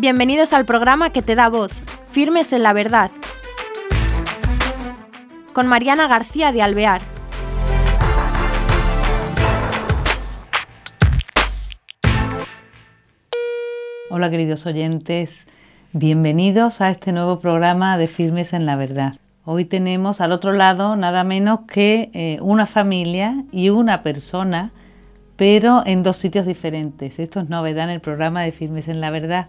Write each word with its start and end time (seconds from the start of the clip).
Bienvenidos 0.00 0.54
al 0.54 0.64
programa 0.64 1.10
que 1.10 1.20
te 1.20 1.34
da 1.34 1.50
voz, 1.50 1.72
Firmes 2.10 2.54
en 2.54 2.62
la 2.62 2.72
Verdad, 2.72 3.10
con 5.52 5.66
Mariana 5.66 6.08
García 6.08 6.52
de 6.52 6.62
Alvear. 6.62 7.02
Hola 14.08 14.30
queridos 14.30 14.64
oyentes, 14.64 15.46
bienvenidos 15.92 16.80
a 16.80 16.88
este 16.88 17.12
nuevo 17.12 17.38
programa 17.38 17.98
de 17.98 18.06
Firmes 18.06 18.54
en 18.54 18.64
la 18.64 18.76
Verdad. 18.76 19.16
Hoy 19.44 19.66
tenemos 19.66 20.22
al 20.22 20.32
otro 20.32 20.54
lado 20.54 20.96
nada 20.96 21.24
menos 21.24 21.60
que 21.68 22.10
eh, 22.14 22.38
una 22.40 22.64
familia 22.64 23.44
y 23.52 23.68
una 23.68 24.02
persona, 24.02 24.72
pero 25.36 25.82
en 25.84 26.02
dos 26.02 26.16
sitios 26.16 26.46
diferentes. 26.46 27.18
Esto 27.18 27.40
es 27.40 27.50
novedad 27.50 27.84
en 27.84 27.90
el 27.90 28.00
programa 28.00 28.40
de 28.40 28.50
Firmes 28.50 28.88
en 28.88 29.02
la 29.02 29.10
Verdad. 29.10 29.48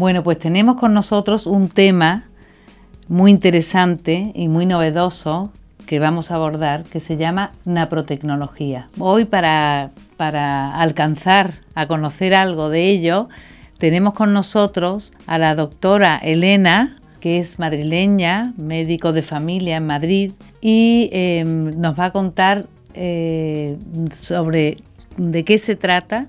Bueno, 0.00 0.22
pues 0.22 0.38
tenemos 0.38 0.76
con 0.76 0.94
nosotros 0.94 1.46
un 1.46 1.68
tema 1.68 2.24
muy 3.06 3.30
interesante 3.30 4.32
y 4.34 4.48
muy 4.48 4.64
novedoso 4.64 5.52
que 5.84 5.98
vamos 5.98 6.30
a 6.30 6.36
abordar, 6.36 6.84
que 6.84 7.00
se 7.00 7.18
llama 7.18 7.50
naprotecnología. 7.66 8.88
Hoy 8.98 9.26
para, 9.26 9.90
para 10.16 10.74
alcanzar 10.80 11.52
a 11.74 11.86
conocer 11.86 12.32
algo 12.32 12.70
de 12.70 12.88
ello, 12.88 13.28
tenemos 13.76 14.14
con 14.14 14.32
nosotros 14.32 15.12
a 15.26 15.36
la 15.36 15.54
doctora 15.54 16.16
Elena, 16.16 16.96
que 17.20 17.36
es 17.36 17.58
madrileña, 17.58 18.54
médico 18.56 19.12
de 19.12 19.20
familia 19.20 19.76
en 19.76 19.86
Madrid, 19.86 20.32
y 20.62 21.10
em, 21.12 21.78
nos 21.78 22.00
va 22.00 22.06
a 22.06 22.10
contar 22.10 22.64
eh, 22.94 23.76
sobre 24.18 24.78
de 25.18 25.44
qué 25.44 25.58
se 25.58 25.76
trata 25.76 26.26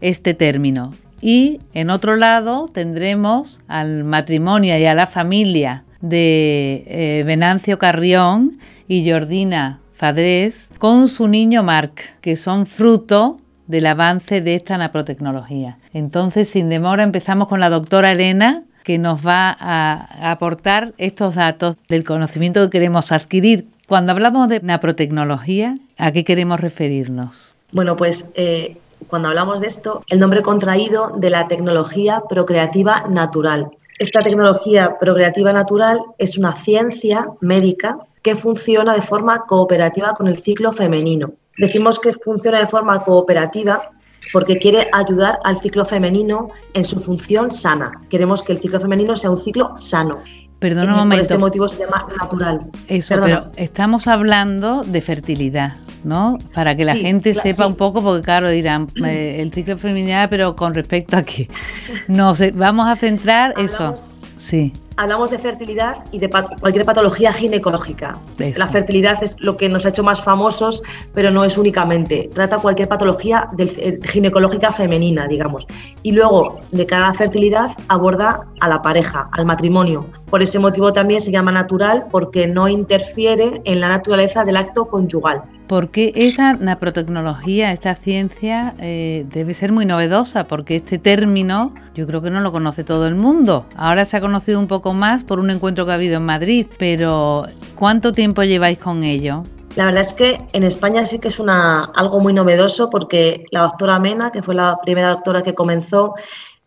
este 0.00 0.32
término. 0.32 0.92
Y 1.20 1.60
en 1.74 1.90
otro 1.90 2.16
lado 2.16 2.68
tendremos 2.72 3.60
al 3.68 4.04
matrimonio 4.04 4.78
y 4.78 4.86
a 4.86 4.94
la 4.94 5.06
familia 5.06 5.84
de 6.00 6.84
eh, 6.86 7.22
Venancio 7.26 7.78
Carrión 7.78 8.58
y 8.88 9.08
Jordina 9.08 9.80
Fadrés 9.92 10.70
con 10.78 11.08
su 11.08 11.28
niño 11.28 11.62
Marc, 11.62 12.18
que 12.22 12.36
son 12.36 12.64
fruto 12.64 13.36
del 13.66 13.86
avance 13.86 14.40
de 14.40 14.54
esta 14.54 14.78
naprotecnología. 14.78 15.78
Entonces, 15.92 16.48
sin 16.48 16.68
demora, 16.68 17.02
empezamos 17.02 17.48
con 17.48 17.60
la 17.60 17.70
doctora 17.70 18.12
Elena, 18.12 18.64
que 18.82 18.98
nos 18.98 19.24
va 19.24 19.56
a 19.60 20.30
aportar 20.30 20.94
estos 20.98 21.34
datos 21.36 21.76
del 21.88 22.02
conocimiento 22.02 22.62
que 22.62 22.70
queremos 22.70 23.12
adquirir. 23.12 23.66
Cuando 23.86 24.12
hablamos 24.12 24.48
de 24.48 24.60
naprotecnología, 24.60 25.78
¿a 25.98 26.12
qué 26.12 26.24
queremos 26.24 26.60
referirnos? 26.60 27.54
Bueno, 27.72 27.94
pues 27.96 28.32
eh, 28.34 28.76
cuando 29.10 29.28
hablamos 29.28 29.60
de 29.60 29.66
esto, 29.66 30.00
el 30.08 30.20
nombre 30.20 30.40
contraído 30.40 31.10
de 31.16 31.30
la 31.30 31.48
tecnología 31.48 32.22
procreativa 32.28 33.04
natural. 33.08 33.70
Esta 33.98 34.22
tecnología 34.22 34.96
procreativa 34.98 35.52
natural 35.52 36.00
es 36.16 36.38
una 36.38 36.54
ciencia 36.54 37.26
médica 37.40 37.98
que 38.22 38.34
funciona 38.34 38.94
de 38.94 39.02
forma 39.02 39.44
cooperativa 39.46 40.12
con 40.12 40.28
el 40.28 40.36
ciclo 40.36 40.72
femenino. 40.72 41.32
Decimos 41.58 41.98
que 41.98 42.12
funciona 42.12 42.60
de 42.60 42.66
forma 42.66 43.02
cooperativa 43.02 43.90
porque 44.32 44.58
quiere 44.58 44.88
ayudar 44.92 45.38
al 45.44 45.58
ciclo 45.58 45.84
femenino 45.84 46.48
en 46.74 46.84
su 46.84 46.98
función 47.00 47.50
sana. 47.50 48.02
Queremos 48.08 48.42
que 48.42 48.52
el 48.52 48.60
ciclo 48.60 48.80
femenino 48.80 49.16
sea 49.16 49.30
un 49.30 49.38
ciclo 49.38 49.76
sano. 49.76 50.22
Perdona 50.60 50.92
un 50.92 50.98
momento. 51.00 51.16
Por 51.16 51.32
este 51.32 51.38
motivo 51.38 51.68
se 51.68 51.78
llama 51.78 52.06
natural. 52.20 52.60
Eso, 52.86 53.16
pero 53.20 53.50
estamos 53.56 54.06
hablando 54.06 54.82
de 54.84 55.00
fertilidad, 55.00 55.78
¿no? 56.04 56.38
Para 56.54 56.76
que 56.76 56.84
la 56.84 56.94
gente 56.94 57.34
sepa 57.34 57.66
un 57.66 57.74
poco, 57.74 58.02
porque 58.02 58.22
claro, 58.22 58.50
dirán 58.50 58.86
eh, 59.04 59.38
el 59.40 59.52
ciclo 59.52 59.78
femenino, 59.78 60.18
pero 60.28 60.54
con 60.54 60.74
respecto 60.74 61.16
a 61.16 61.22
qué. 61.22 61.48
No, 62.08 62.34
vamos 62.54 62.88
a 62.88 62.96
centrar 62.96 63.54
eso. 63.58 63.94
Sí 64.38 64.72
hablamos 65.00 65.30
de 65.30 65.38
fertilidad 65.38 66.04
y 66.12 66.18
de 66.18 66.28
cualquier 66.28 66.84
patología 66.84 67.32
ginecológica. 67.32 68.18
La 68.56 68.68
fertilidad 68.68 69.22
es 69.24 69.34
lo 69.38 69.56
que 69.56 69.66
nos 69.70 69.86
ha 69.86 69.88
hecho 69.88 70.02
más 70.02 70.22
famosos, 70.22 70.82
pero 71.14 71.30
no 71.30 71.42
es 71.42 71.56
únicamente. 71.56 72.28
Trata 72.34 72.58
cualquier 72.58 72.86
patología 72.86 73.48
eh, 73.56 73.98
ginecológica 74.04 74.72
femenina, 74.72 75.26
digamos. 75.26 75.66
Y 76.02 76.12
luego, 76.12 76.60
de 76.70 76.84
cara 76.84 77.06
a 77.06 77.08
la 77.08 77.14
fertilidad, 77.14 77.70
aborda 77.88 78.46
a 78.60 78.68
la 78.68 78.82
pareja, 78.82 79.30
al 79.32 79.46
matrimonio. 79.46 80.04
Por 80.28 80.42
ese 80.42 80.58
motivo 80.58 80.92
también 80.92 81.22
se 81.22 81.30
llama 81.30 81.50
natural, 81.50 82.04
porque 82.10 82.46
no 82.46 82.68
interfiere 82.68 83.62
en 83.64 83.80
la 83.80 83.88
naturaleza 83.88 84.44
del 84.44 84.58
acto 84.58 84.84
conyugal. 84.84 85.42
Porque 85.70 86.12
esa 86.16 86.54
naprotecnología, 86.54 87.70
esta 87.70 87.94
ciencia, 87.94 88.74
eh, 88.80 89.24
debe 89.30 89.54
ser 89.54 89.70
muy 89.70 89.86
novedosa, 89.86 90.42
porque 90.42 90.74
este 90.74 90.98
término 90.98 91.72
yo 91.94 92.08
creo 92.08 92.20
que 92.20 92.28
no 92.28 92.40
lo 92.40 92.50
conoce 92.50 92.82
todo 92.82 93.06
el 93.06 93.14
mundo. 93.14 93.66
Ahora 93.76 94.04
se 94.04 94.16
ha 94.16 94.20
conocido 94.20 94.58
un 94.58 94.66
poco 94.66 94.94
más 94.94 95.22
por 95.22 95.38
un 95.38 95.48
encuentro 95.48 95.86
que 95.86 95.92
ha 95.92 95.94
habido 95.94 96.16
en 96.16 96.24
Madrid, 96.24 96.66
pero 96.76 97.46
¿cuánto 97.76 98.12
tiempo 98.12 98.42
lleváis 98.42 98.78
con 98.78 99.04
ello? 99.04 99.44
La 99.76 99.84
verdad 99.84 100.00
es 100.00 100.12
que 100.12 100.40
en 100.52 100.64
España 100.64 101.06
sí 101.06 101.20
que 101.20 101.28
es 101.28 101.38
una, 101.38 101.84
algo 101.94 102.18
muy 102.18 102.32
novedoso 102.32 102.90
porque 102.90 103.44
la 103.52 103.60
doctora 103.60 104.00
Mena, 104.00 104.32
que 104.32 104.42
fue 104.42 104.56
la 104.56 104.76
primera 104.82 105.10
doctora 105.10 105.44
que 105.44 105.54
comenzó, 105.54 106.16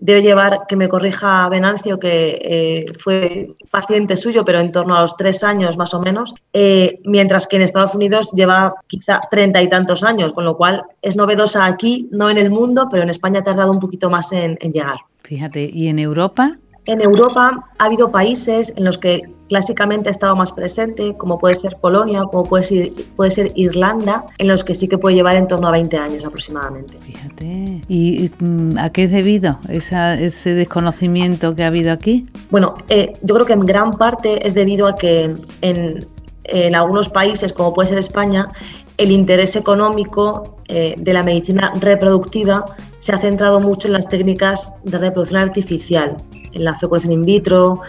debe 0.03 0.21
llevar, 0.21 0.65
que 0.67 0.75
me 0.75 0.89
corrija 0.89 1.47
Venancio, 1.47 1.97
que 1.97 2.37
eh, 2.41 2.93
fue 2.99 3.47
paciente 3.71 4.17
suyo, 4.17 4.43
pero 4.43 4.59
en 4.59 4.69
torno 4.69 4.97
a 4.97 5.01
los 5.01 5.15
tres 5.15 5.45
años 5.45 5.77
más 5.77 5.93
o 5.93 6.01
menos, 6.01 6.35
eh, 6.51 6.99
mientras 7.05 7.47
que 7.47 7.55
en 7.55 7.61
Estados 7.61 7.95
Unidos 7.95 8.29
lleva 8.33 8.73
quizá 8.87 9.21
treinta 9.31 9.61
y 9.61 9.69
tantos 9.69 10.03
años, 10.03 10.33
con 10.33 10.43
lo 10.43 10.57
cual 10.57 10.83
es 11.01 11.15
novedosa 11.15 11.65
aquí, 11.65 12.09
no 12.11 12.29
en 12.29 12.37
el 12.37 12.49
mundo, 12.49 12.89
pero 12.91 13.03
en 13.03 13.09
España 13.09 13.39
ha 13.39 13.43
tardado 13.43 13.71
un 13.71 13.79
poquito 13.79 14.09
más 14.09 14.33
en 14.33 14.57
llegar. 14.57 14.97
Fíjate, 15.21 15.69
¿y 15.73 15.87
en 15.87 15.99
Europa? 15.99 16.57
En 16.85 17.01
Europa 17.01 17.69
ha 17.79 17.85
habido 17.85 18.11
países 18.11 18.73
en 18.75 18.83
los 18.83 18.97
que 18.97 19.21
clásicamente 19.47 20.09
ha 20.09 20.11
estado 20.11 20.35
más 20.35 20.51
presente, 20.51 21.15
como 21.15 21.37
puede 21.37 21.55
ser 21.55 21.77
Polonia, 21.77 22.23
como 22.23 22.43
puede 22.43 22.63
ser, 22.63 22.91
puede 23.15 23.31
ser 23.31 23.51
Irlanda, 23.55 24.25
en 24.37 24.47
los 24.47 24.63
que 24.63 24.73
sí 24.73 24.87
que 24.89 24.97
puede 24.97 25.15
llevar 25.15 25.37
en 25.37 25.47
torno 25.47 25.69
a 25.69 25.71
20 25.71 25.97
años 25.97 26.25
aproximadamente. 26.25 26.97
Fíjate. 26.99 27.81
¿Y 27.87 28.31
mm, 28.39 28.77
a 28.77 28.89
qué 28.89 29.03
es 29.03 29.11
debido 29.11 29.59
ese 29.69 30.53
desconocimiento 30.53 31.55
que 31.55 31.63
ha 31.63 31.67
habido 31.67 31.91
aquí? 31.91 32.27
Bueno, 32.49 32.75
eh, 32.89 33.13
yo 33.21 33.35
creo 33.35 33.45
que 33.45 33.53
en 33.53 33.61
gran 33.61 33.91
parte 33.91 34.45
es 34.45 34.53
debido 34.53 34.87
a 34.87 34.95
que 34.95 35.35
en, 35.61 36.05
en 36.43 36.75
algunos 36.75 37.07
países, 37.07 37.53
como 37.53 37.73
puede 37.73 37.89
ser 37.89 37.97
España, 37.97 38.49
el 38.97 39.11
interés 39.11 39.55
económico 39.55 40.57
eh, 40.67 40.95
de 40.97 41.13
la 41.13 41.23
medicina 41.23 41.73
reproductiva 41.79 42.65
se 42.99 43.11
ha 43.11 43.17
centrado 43.17 43.59
mucho 43.59 43.87
en 43.87 43.93
las 43.93 44.07
técnicas 44.07 44.75
de 44.83 44.97
reproducción 44.97 45.41
artificial, 45.41 46.17
en 46.53 46.63
la 46.63 46.75
fecundación 46.75 47.13
in 47.13 47.23
vitro, 47.23 47.81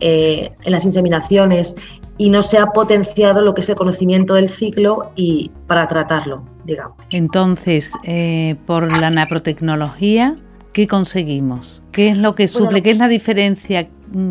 eh, 0.00 0.50
en 0.64 0.72
las 0.72 0.84
inseminaciones, 0.84 1.74
y 2.20 2.28
no 2.30 2.42
se 2.42 2.58
ha 2.58 2.66
potenciado 2.66 3.42
lo 3.42 3.54
que 3.54 3.62
es 3.62 3.68
el 3.70 3.76
conocimiento 3.76 4.34
del 4.34 4.48
ciclo 4.48 5.10
y 5.16 5.50
para 5.66 5.86
tratarlo, 5.86 6.42
digamos. 6.64 6.98
Entonces, 7.10 7.94
eh, 8.04 8.56
por 8.66 9.00
la 9.00 9.08
naprotecnología, 9.08 10.36
¿qué 10.74 10.86
conseguimos? 10.86 11.82
¿Qué 11.92 12.10
es 12.10 12.18
lo 12.18 12.34
que 12.34 12.46
suple? 12.46 12.82
¿Qué 12.82 12.90
es 12.90 12.98
la 12.98 13.08
diferencia 13.08 13.88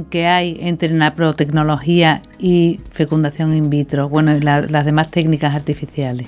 que 0.10 0.28
hay 0.28 0.58
entre 0.60 0.90
naprotecnología 0.90 2.22
y 2.38 2.80
fecundación 2.92 3.56
in 3.56 3.72
vitro? 3.72 4.08
Bueno, 4.08 4.38
las 4.40 4.86
demás 4.86 5.10
técnicas 5.10 5.56
artificiales. 5.56 6.28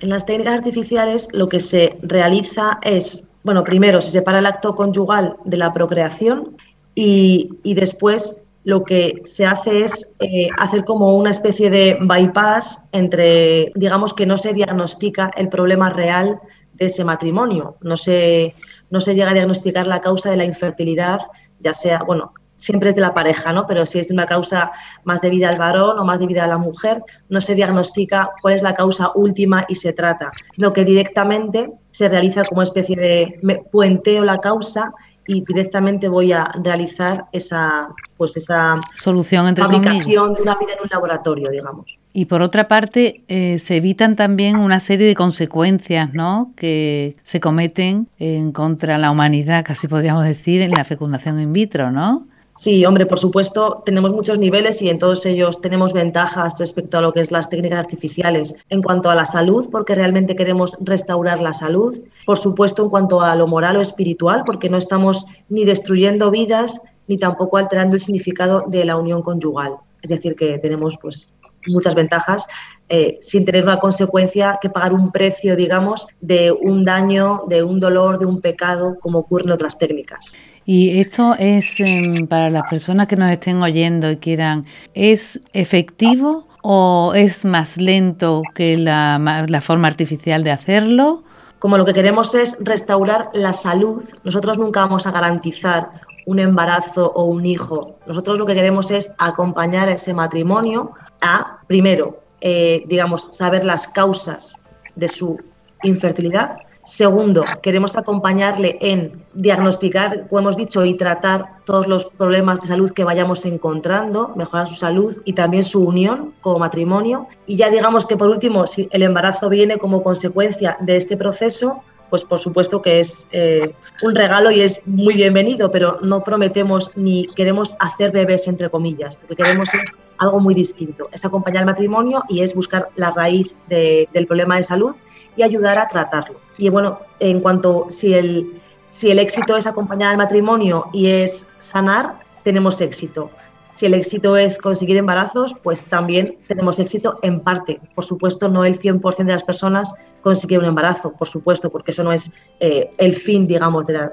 En 0.00 0.10
las 0.10 0.24
técnicas 0.24 0.54
artificiales 0.54 1.28
lo 1.32 1.48
que 1.48 1.60
se 1.60 1.98
realiza 2.02 2.78
es, 2.82 3.28
bueno, 3.42 3.62
primero 3.62 4.00
se 4.00 4.10
separa 4.10 4.38
el 4.38 4.46
acto 4.46 4.74
conyugal 4.74 5.36
de 5.44 5.56
la 5.56 5.72
procreación 5.72 6.56
y, 6.94 7.74
después 7.74 8.42
lo 8.64 8.84
que 8.84 9.20
se 9.24 9.44
hace 9.44 9.84
es 9.84 10.14
eh, 10.20 10.48
hacer 10.58 10.84
como 10.84 11.16
una 11.16 11.30
especie 11.30 11.68
de 11.68 11.98
bypass 12.00 12.88
entre, 12.92 13.72
digamos 13.74 14.14
que 14.14 14.24
no 14.24 14.38
se 14.38 14.54
diagnostica 14.54 15.30
el 15.36 15.48
problema 15.50 15.90
real 15.90 16.40
de 16.72 16.86
ese 16.86 17.04
matrimonio, 17.04 17.76
no 17.82 17.96
se, 17.96 18.54
no 18.90 19.00
se 19.00 19.14
llega 19.14 19.30
a 19.30 19.34
diagnosticar 19.34 19.86
la 19.86 20.00
causa 20.00 20.30
de 20.30 20.38
la 20.38 20.44
infertilidad, 20.44 21.20
ya 21.60 21.74
sea, 21.74 22.02
bueno, 22.06 22.32
siempre 22.56 22.90
es 22.90 22.94
de 22.94 23.00
la 23.00 23.12
pareja, 23.12 23.52
¿no? 23.52 23.66
Pero 23.66 23.86
si 23.86 23.98
es 23.98 24.10
una 24.10 24.26
causa 24.26 24.72
más 25.04 25.20
debida 25.20 25.48
al 25.48 25.58
varón 25.58 25.98
o 25.98 26.04
más 26.04 26.18
debida 26.18 26.44
a 26.44 26.48
la 26.48 26.58
mujer, 26.58 27.02
no 27.28 27.40
se 27.40 27.54
diagnostica 27.54 28.30
cuál 28.40 28.54
es 28.54 28.62
la 28.62 28.74
causa 28.74 29.10
última 29.14 29.64
y 29.68 29.74
se 29.74 29.92
trata, 29.92 30.30
sino 30.52 30.72
que 30.72 30.84
directamente 30.84 31.72
se 31.90 32.08
realiza 32.08 32.42
como 32.48 32.62
especie 32.62 32.96
de 32.96 33.40
puenteo 33.70 34.24
la 34.24 34.38
causa 34.38 34.92
y 35.26 35.44
directamente 35.44 36.08
voy 36.08 36.32
a 36.32 36.50
realizar 36.62 37.26
esa 37.32 37.88
pues 38.16 38.36
esa 38.36 38.78
solución 38.94 39.48
entre 39.48 39.64
fabricación 39.64 40.34
de 40.34 40.42
una 40.42 40.54
vida 40.54 40.72
en 40.74 40.82
un 40.82 40.88
laboratorio, 40.90 41.50
digamos. 41.50 41.98
Y 42.12 42.26
por 42.26 42.42
otra 42.42 42.68
parte, 42.68 43.24
eh, 43.26 43.58
se 43.58 43.76
evitan 43.76 44.14
también 44.14 44.56
una 44.56 44.78
serie 44.78 45.06
de 45.06 45.14
consecuencias 45.14 46.14
¿no? 46.14 46.52
que 46.56 47.16
se 47.24 47.40
cometen 47.40 48.08
en 48.18 48.52
contra 48.52 48.98
la 48.98 49.10
humanidad, 49.10 49.64
casi 49.64 49.88
podríamos 49.88 50.24
decir, 50.24 50.62
en 50.62 50.70
la 50.70 50.84
fecundación 50.84 51.40
in 51.40 51.52
vitro, 51.52 51.90
¿no? 51.90 52.26
Sí, 52.56 52.84
hombre, 52.84 53.04
por 53.04 53.18
supuesto, 53.18 53.82
tenemos 53.84 54.12
muchos 54.12 54.38
niveles 54.38 54.80
y 54.80 54.88
en 54.88 54.98
todos 54.98 55.26
ellos 55.26 55.60
tenemos 55.60 55.92
ventajas 55.92 56.56
respecto 56.58 56.98
a 56.98 57.00
lo 57.00 57.12
que 57.12 57.18
es 57.18 57.32
las 57.32 57.50
técnicas 57.50 57.80
artificiales. 57.80 58.54
En 58.68 58.80
cuanto 58.80 59.10
a 59.10 59.16
la 59.16 59.24
salud, 59.24 59.68
porque 59.72 59.96
realmente 59.96 60.36
queremos 60.36 60.76
restaurar 60.80 61.42
la 61.42 61.52
salud. 61.52 62.00
Por 62.26 62.38
supuesto, 62.38 62.84
en 62.84 62.90
cuanto 62.90 63.22
a 63.22 63.34
lo 63.34 63.48
moral 63.48 63.76
o 63.76 63.80
espiritual, 63.80 64.44
porque 64.46 64.68
no 64.68 64.76
estamos 64.76 65.26
ni 65.48 65.64
destruyendo 65.64 66.30
vidas 66.30 66.80
ni 67.08 67.18
tampoco 67.18 67.56
alterando 67.56 67.96
el 67.96 68.00
significado 68.00 68.64
de 68.68 68.84
la 68.84 68.96
unión 68.96 69.22
conyugal. 69.22 69.74
Es 70.00 70.10
decir, 70.10 70.36
que 70.36 70.58
tenemos 70.58 70.96
pues 71.02 71.34
muchas 71.72 71.94
ventajas 71.94 72.46
eh, 72.88 73.18
sin 73.20 73.44
tener 73.44 73.64
una 73.64 73.78
consecuencia 73.78 74.58
que 74.60 74.68
pagar 74.68 74.92
un 74.92 75.10
precio, 75.10 75.56
digamos, 75.56 76.06
de 76.20 76.52
un 76.52 76.84
daño, 76.84 77.42
de 77.48 77.62
un 77.62 77.80
dolor, 77.80 78.18
de 78.18 78.26
un 78.26 78.40
pecado, 78.40 78.96
como 79.00 79.20
ocurre 79.20 79.44
en 79.44 79.52
otras 79.52 79.78
técnicas. 79.78 80.36
Y 80.66 81.00
esto 81.00 81.34
es 81.38 81.78
em, 81.80 82.26
para 82.26 82.48
las 82.50 82.68
personas 82.70 83.06
que 83.06 83.16
nos 83.16 83.30
estén 83.30 83.62
oyendo 83.62 84.10
y 84.10 84.16
quieran, 84.16 84.64
¿es 84.94 85.40
efectivo 85.52 86.46
o 86.62 87.12
es 87.14 87.44
más 87.44 87.76
lento 87.76 88.42
que 88.54 88.78
la, 88.78 89.44
la 89.46 89.60
forma 89.60 89.88
artificial 89.88 90.42
de 90.42 90.50
hacerlo? 90.50 91.22
Como 91.58 91.78
lo 91.78 91.84
que 91.84 91.92
queremos 91.92 92.34
es 92.34 92.56
restaurar 92.60 93.30
la 93.34 93.52
salud, 93.52 94.02
nosotros 94.22 94.58
nunca 94.58 94.80
vamos 94.80 95.06
a 95.06 95.10
garantizar 95.10 95.90
un 96.26 96.38
embarazo 96.38 97.12
o 97.14 97.24
un 97.24 97.46
hijo. 97.46 97.98
Nosotros 98.06 98.38
lo 98.38 98.46
que 98.46 98.54
queremos 98.54 98.90
es 98.90 99.14
acompañar 99.18 99.88
ese 99.88 100.14
matrimonio 100.14 100.90
a, 101.20 101.58
primero, 101.66 102.22
eh, 102.40 102.84
digamos, 102.86 103.28
saber 103.30 103.64
las 103.64 103.86
causas 103.88 104.62
de 104.94 105.08
su 105.08 105.38
infertilidad. 105.82 106.58
Segundo, 106.84 107.40
queremos 107.62 107.96
acompañarle 107.96 108.76
en 108.80 109.12
diagnosticar, 109.32 110.28
como 110.28 110.40
hemos 110.40 110.56
dicho, 110.56 110.84
y 110.84 110.94
tratar 110.94 111.64
todos 111.64 111.86
los 111.86 112.04
problemas 112.04 112.60
de 112.60 112.66
salud 112.66 112.92
que 112.92 113.04
vayamos 113.04 113.46
encontrando, 113.46 114.32
mejorar 114.36 114.68
su 114.68 114.74
salud 114.74 115.16
y 115.24 115.32
también 115.32 115.64
su 115.64 115.82
unión 115.82 116.34
como 116.42 116.58
matrimonio. 116.58 117.26
Y 117.46 117.56
ya 117.56 117.70
digamos 117.70 118.04
que 118.04 118.18
por 118.18 118.28
último, 118.28 118.66
si 118.66 118.88
el 118.92 119.02
embarazo 119.02 119.48
viene 119.48 119.78
como 119.78 120.02
consecuencia 120.02 120.76
de 120.80 120.96
este 120.96 121.16
proceso, 121.16 121.82
pues 122.10 122.22
por 122.22 122.38
supuesto 122.38 122.82
que 122.82 123.00
es 123.00 123.28
eh, 123.32 123.64
un 124.02 124.14
regalo 124.14 124.50
y 124.50 124.60
es 124.60 124.82
muy 124.86 125.14
bienvenido, 125.14 125.70
pero 125.70 125.98
no 126.02 126.22
prometemos 126.22 126.90
ni 126.96 127.24
queremos 127.34 127.74
hacer 127.80 128.12
bebés, 128.12 128.46
entre 128.46 128.68
comillas. 128.68 129.18
Lo 129.22 129.28
que 129.28 129.36
queremos 129.36 129.70
algo 130.18 130.38
muy 130.38 130.54
distinto, 130.54 131.08
es 131.12 131.24
acompañar 131.24 131.60
al 131.62 131.66
matrimonio 131.66 132.22
y 132.28 132.42
es 132.42 132.54
buscar 132.54 132.88
la 132.96 133.10
raíz 133.10 133.58
del 133.68 134.26
problema 134.26 134.56
de 134.56 134.64
salud 134.64 134.94
y 135.36 135.42
ayudar 135.42 135.78
a 135.78 135.88
tratarlo. 135.88 136.40
Y 136.58 136.68
bueno, 136.68 137.00
en 137.20 137.40
cuanto 137.40 137.86
si 137.88 138.14
el, 138.14 138.60
si 138.88 139.10
el 139.10 139.18
éxito 139.18 139.56
es 139.56 139.66
acompañar 139.66 140.10
al 140.10 140.16
matrimonio 140.16 140.86
y 140.92 141.08
es 141.08 141.48
sanar, 141.58 142.20
tenemos 142.42 142.80
éxito. 142.80 143.30
Si 143.74 143.86
el 143.86 143.94
éxito 143.94 144.36
es 144.36 144.56
conseguir 144.56 144.96
embarazos, 144.96 145.52
pues 145.62 145.84
también 145.84 146.26
tenemos 146.46 146.78
éxito 146.78 147.18
en 147.22 147.40
parte. 147.40 147.80
Por 147.96 148.04
supuesto, 148.04 148.48
no 148.48 148.64
el 148.64 148.78
100% 148.78 149.24
de 149.24 149.32
las 149.32 149.42
personas 149.42 149.92
consiguen 150.20 150.60
un 150.60 150.66
embarazo, 150.66 151.12
por 151.12 151.26
supuesto, 151.26 151.70
porque 151.70 151.90
eso 151.90 152.04
no 152.04 152.12
es 152.12 152.30
eh, 152.60 152.90
el 152.98 153.14
fin, 153.14 153.48
digamos, 153.48 153.86
de, 153.86 154.10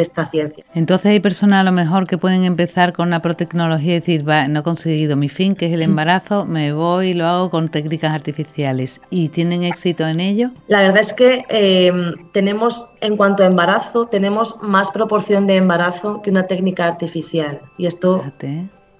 esta 0.00 0.26
ciencia. 0.26 0.64
Entonces 0.74 1.06
hay 1.06 1.20
personas 1.20 1.60
a 1.60 1.64
lo 1.64 1.72
mejor 1.72 2.06
que 2.06 2.18
pueden 2.18 2.44
empezar 2.44 2.92
con 2.92 3.08
una 3.08 3.22
protecnología 3.22 3.92
y 3.92 4.00
decir, 4.00 4.28
va, 4.28 4.48
no 4.48 4.60
he 4.60 4.62
conseguido 4.62 5.16
mi 5.16 5.28
fin, 5.28 5.54
que 5.54 5.66
es 5.66 5.72
el 5.72 5.82
embarazo, 5.82 6.44
me 6.44 6.72
voy 6.72 7.08
y 7.08 7.14
lo 7.14 7.26
hago 7.26 7.50
con 7.50 7.68
técnicas 7.68 8.12
artificiales. 8.12 9.00
¿Y 9.10 9.28
tienen 9.28 9.64
éxito 9.64 10.06
en 10.06 10.20
ello? 10.20 10.50
La 10.68 10.80
verdad 10.80 10.98
es 10.98 11.12
que 11.12 11.44
em, 11.48 12.14
tenemos, 12.32 12.88
en 13.00 13.16
cuanto 13.16 13.42
a 13.42 13.46
embarazo, 13.46 14.06
tenemos 14.06 14.56
más 14.62 14.90
proporción 14.90 15.46
de 15.46 15.56
embarazo 15.56 16.20
que 16.22 16.30
una 16.30 16.46
técnica 16.46 16.86
artificial. 16.86 17.60
Y 17.78 17.86
esto 17.86 18.22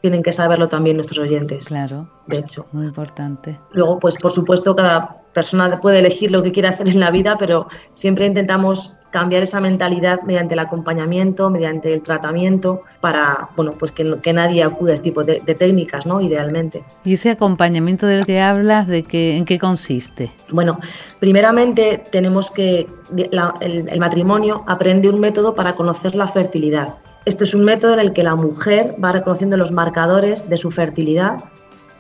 tienen 0.05 0.23
que 0.23 0.33
saberlo 0.33 0.69
también 0.69 0.97
nuestros 0.97 1.19
oyentes. 1.19 1.69
Claro. 1.69 2.07
De 2.27 2.39
hecho. 2.39 2.67
Muy 2.73 2.85
importante. 2.85 3.59
Luego, 3.73 3.99
pues 3.99 4.17
por 4.19 4.31
supuesto, 4.31 4.77
cada 4.77 5.23
persona 5.33 5.81
puede 5.81 6.01
elegir 6.01 6.31
lo 6.31 6.43
que 6.43 6.53
quiere 6.53 6.69
hacer 6.69 6.89
en 6.89 7.01
la 7.01 7.11
vida, 7.11 7.37
pero 7.39 7.69
siempre 7.95 8.27
intentamos 8.27 8.99
cambiar 9.15 9.45
esa 9.45 9.61
mentalidad 9.61 10.23
mediante 10.23 10.55
el 10.55 10.59
acompañamiento, 10.59 11.49
mediante 11.49 11.95
el 11.95 12.03
tratamiento, 12.03 12.81
para 13.01 13.49
bueno, 13.55 13.71
pues 13.79 13.93
que, 13.93 14.19
que 14.21 14.33
nadie 14.33 14.65
acude 14.65 14.91
a 14.91 14.95
este 14.97 15.05
tipo 15.05 15.23
de, 15.23 15.39
técnicas, 15.39 16.05
¿no? 16.05 16.21
Idealmente. 16.21 16.85
¿Y 17.05 17.13
ese 17.13 17.31
acompañamiento 17.31 18.09
del 18.09 18.27
que 18.27 18.41
hablas, 18.41 18.89
de 18.89 19.05
que, 19.05 19.37
en 19.37 19.45
qué 19.45 19.57
consiste? 19.57 20.33
Bueno, 20.51 20.81
primeramente 21.21 22.03
tenemos 22.11 22.51
que 22.51 22.89
el 23.17 24.01
matrimonio 24.01 24.65
aprende 24.67 25.09
un 25.09 25.21
método 25.21 25.55
para 25.55 25.75
conocer 25.75 26.17
la 26.17 26.27
fertilidad. 26.27 26.97
Este 27.25 27.45
es 27.45 27.55
un 27.55 27.65
método 27.65 27.93
en 27.93 28.01
el 28.01 28.13
que 28.13 28.25
la 28.25 28.35
mujer 28.35 28.97
va 29.03 29.13
reconociendo 29.13 29.57
los 29.57 29.71
marcadores 29.71 30.49
de 30.49 30.57
su 30.57 30.73
fertilidad. 30.73 31.37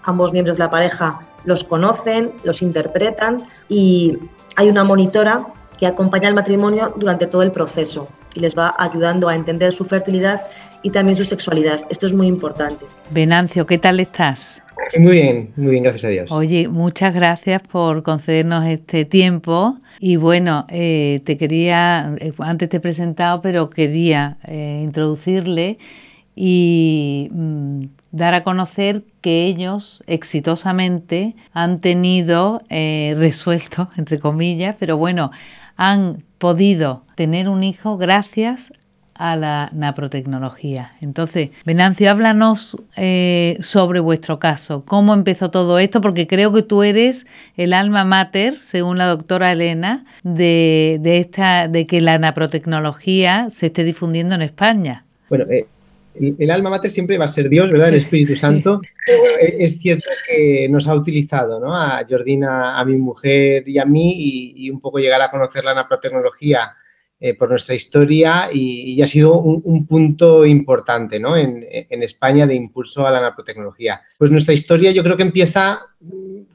Ambos 0.02 0.32
miembros 0.32 0.56
de 0.56 0.64
la 0.64 0.70
pareja 0.70 1.20
los 1.44 1.62
conocen, 1.62 2.32
los 2.42 2.60
interpretan 2.60 3.40
y 3.68 4.18
hay 4.56 4.68
una 4.68 4.82
monitora 4.82 5.46
que 5.84 5.88
acompaña 5.88 6.28
al 6.28 6.34
matrimonio 6.34 6.94
durante 6.96 7.26
todo 7.26 7.42
el 7.42 7.52
proceso 7.52 8.08
y 8.34 8.40
les 8.40 8.56
va 8.56 8.74
ayudando 8.78 9.28
a 9.28 9.34
entender 9.34 9.70
su 9.70 9.84
fertilidad 9.84 10.40
y 10.82 10.88
también 10.88 11.14
su 11.14 11.26
sexualidad. 11.26 11.78
Esto 11.90 12.06
es 12.06 12.14
muy 12.14 12.26
importante. 12.26 12.86
Venancio, 13.10 13.66
¿qué 13.66 13.76
tal 13.76 14.00
estás? 14.00 14.62
Muy 14.98 15.12
bien, 15.12 15.50
muy 15.58 15.72
bien, 15.72 15.82
gracias 15.82 16.04
a 16.04 16.08
Dios. 16.08 16.32
Oye, 16.32 16.68
muchas 16.68 17.12
gracias 17.12 17.60
por 17.60 18.02
concedernos 18.02 18.64
este 18.64 19.04
tiempo. 19.04 19.76
Y 19.98 20.16
bueno, 20.16 20.64
eh, 20.70 21.20
te 21.26 21.36
quería, 21.36 22.14
eh, 22.18 22.32
antes 22.38 22.70
te 22.70 22.78
he 22.78 22.80
presentado, 22.80 23.42
pero 23.42 23.68
quería 23.68 24.38
eh, 24.46 24.80
introducirle 24.82 25.76
y 26.34 27.28
mm, 27.30 27.80
dar 28.10 28.32
a 28.32 28.42
conocer 28.42 29.02
que 29.20 29.44
ellos 29.44 30.02
exitosamente 30.06 31.36
han 31.52 31.82
tenido 31.82 32.60
resuelto, 32.70 33.90
entre 33.98 34.18
comillas, 34.18 34.76
pero 34.78 34.96
bueno, 34.96 35.30
han 35.76 36.22
podido 36.38 37.02
tener 37.14 37.48
un 37.48 37.64
hijo 37.64 37.96
gracias 37.96 38.72
a 39.14 39.36
la 39.36 39.70
naprotecnología. 39.72 40.92
Entonces, 41.00 41.50
Venancio, 41.64 42.10
háblanos 42.10 42.76
eh, 42.96 43.56
sobre 43.60 44.00
vuestro 44.00 44.38
caso. 44.38 44.84
¿Cómo 44.84 45.14
empezó 45.14 45.50
todo 45.50 45.78
esto? 45.78 46.00
Porque 46.00 46.26
creo 46.26 46.52
que 46.52 46.62
tú 46.62 46.82
eres 46.82 47.26
el 47.56 47.72
alma 47.72 48.04
mater, 48.04 48.60
según 48.60 48.98
la 48.98 49.06
doctora 49.06 49.52
Elena, 49.52 50.04
de, 50.24 51.00
esta, 51.04 51.68
de 51.68 51.86
que 51.86 52.00
la 52.00 52.18
naprotecnología 52.18 53.48
se 53.50 53.66
esté 53.66 53.84
difundiendo 53.84 54.34
en 54.34 54.42
España. 54.42 55.04
Bueno, 55.28 55.44
eh, 55.48 55.66
el, 56.14 56.50
alma 56.50 56.70
mater 56.70 56.90
siempre 56.90 57.18
va 57.18 57.24
a 57.26 57.28
ser 57.28 57.48
Dios, 57.48 57.70
¿verdad? 57.70 57.88
El 57.88 57.96
Espíritu 57.96 58.36
Santo. 58.36 58.80
Eh, 59.06 59.56
es 59.58 59.80
cierto 59.80 60.08
que 60.26 60.66
nos 60.70 60.88
ha 60.88 60.94
utilizado, 60.94 61.60
¿no? 61.60 61.76
A 61.76 62.02
Jordina, 62.08 62.78
a 62.78 62.84
mi 62.86 62.96
mujer 62.96 63.68
y 63.68 63.78
a 63.78 63.84
mí, 63.84 64.14
y, 64.16 64.66
y 64.66 64.70
un 64.70 64.80
poco 64.80 64.98
llegar 64.98 65.20
a 65.20 65.30
conocer 65.30 65.62
la 65.62 65.74
naprotecnología 65.74 66.74
eh, 67.20 67.32
por 67.32 67.48
nuestra 67.48 67.74
historia 67.74 68.50
y, 68.52 69.00
ha 69.00 69.06
sido 69.06 69.38
un, 69.40 69.86
punto 69.86 70.44
importante 70.44 71.18
¿no? 71.18 71.38
en, 71.38 71.64
España 72.02 72.46
de 72.46 72.54
impulso 72.54 73.06
a 73.06 73.10
la 73.10 73.20
nanotecnología. 73.20 74.02
Pues 74.18 74.30
nuestra 74.30 74.52
historia 74.52 74.90
yo 74.90 75.02
creo 75.02 75.16
que 75.16 75.22
empieza 75.22 75.86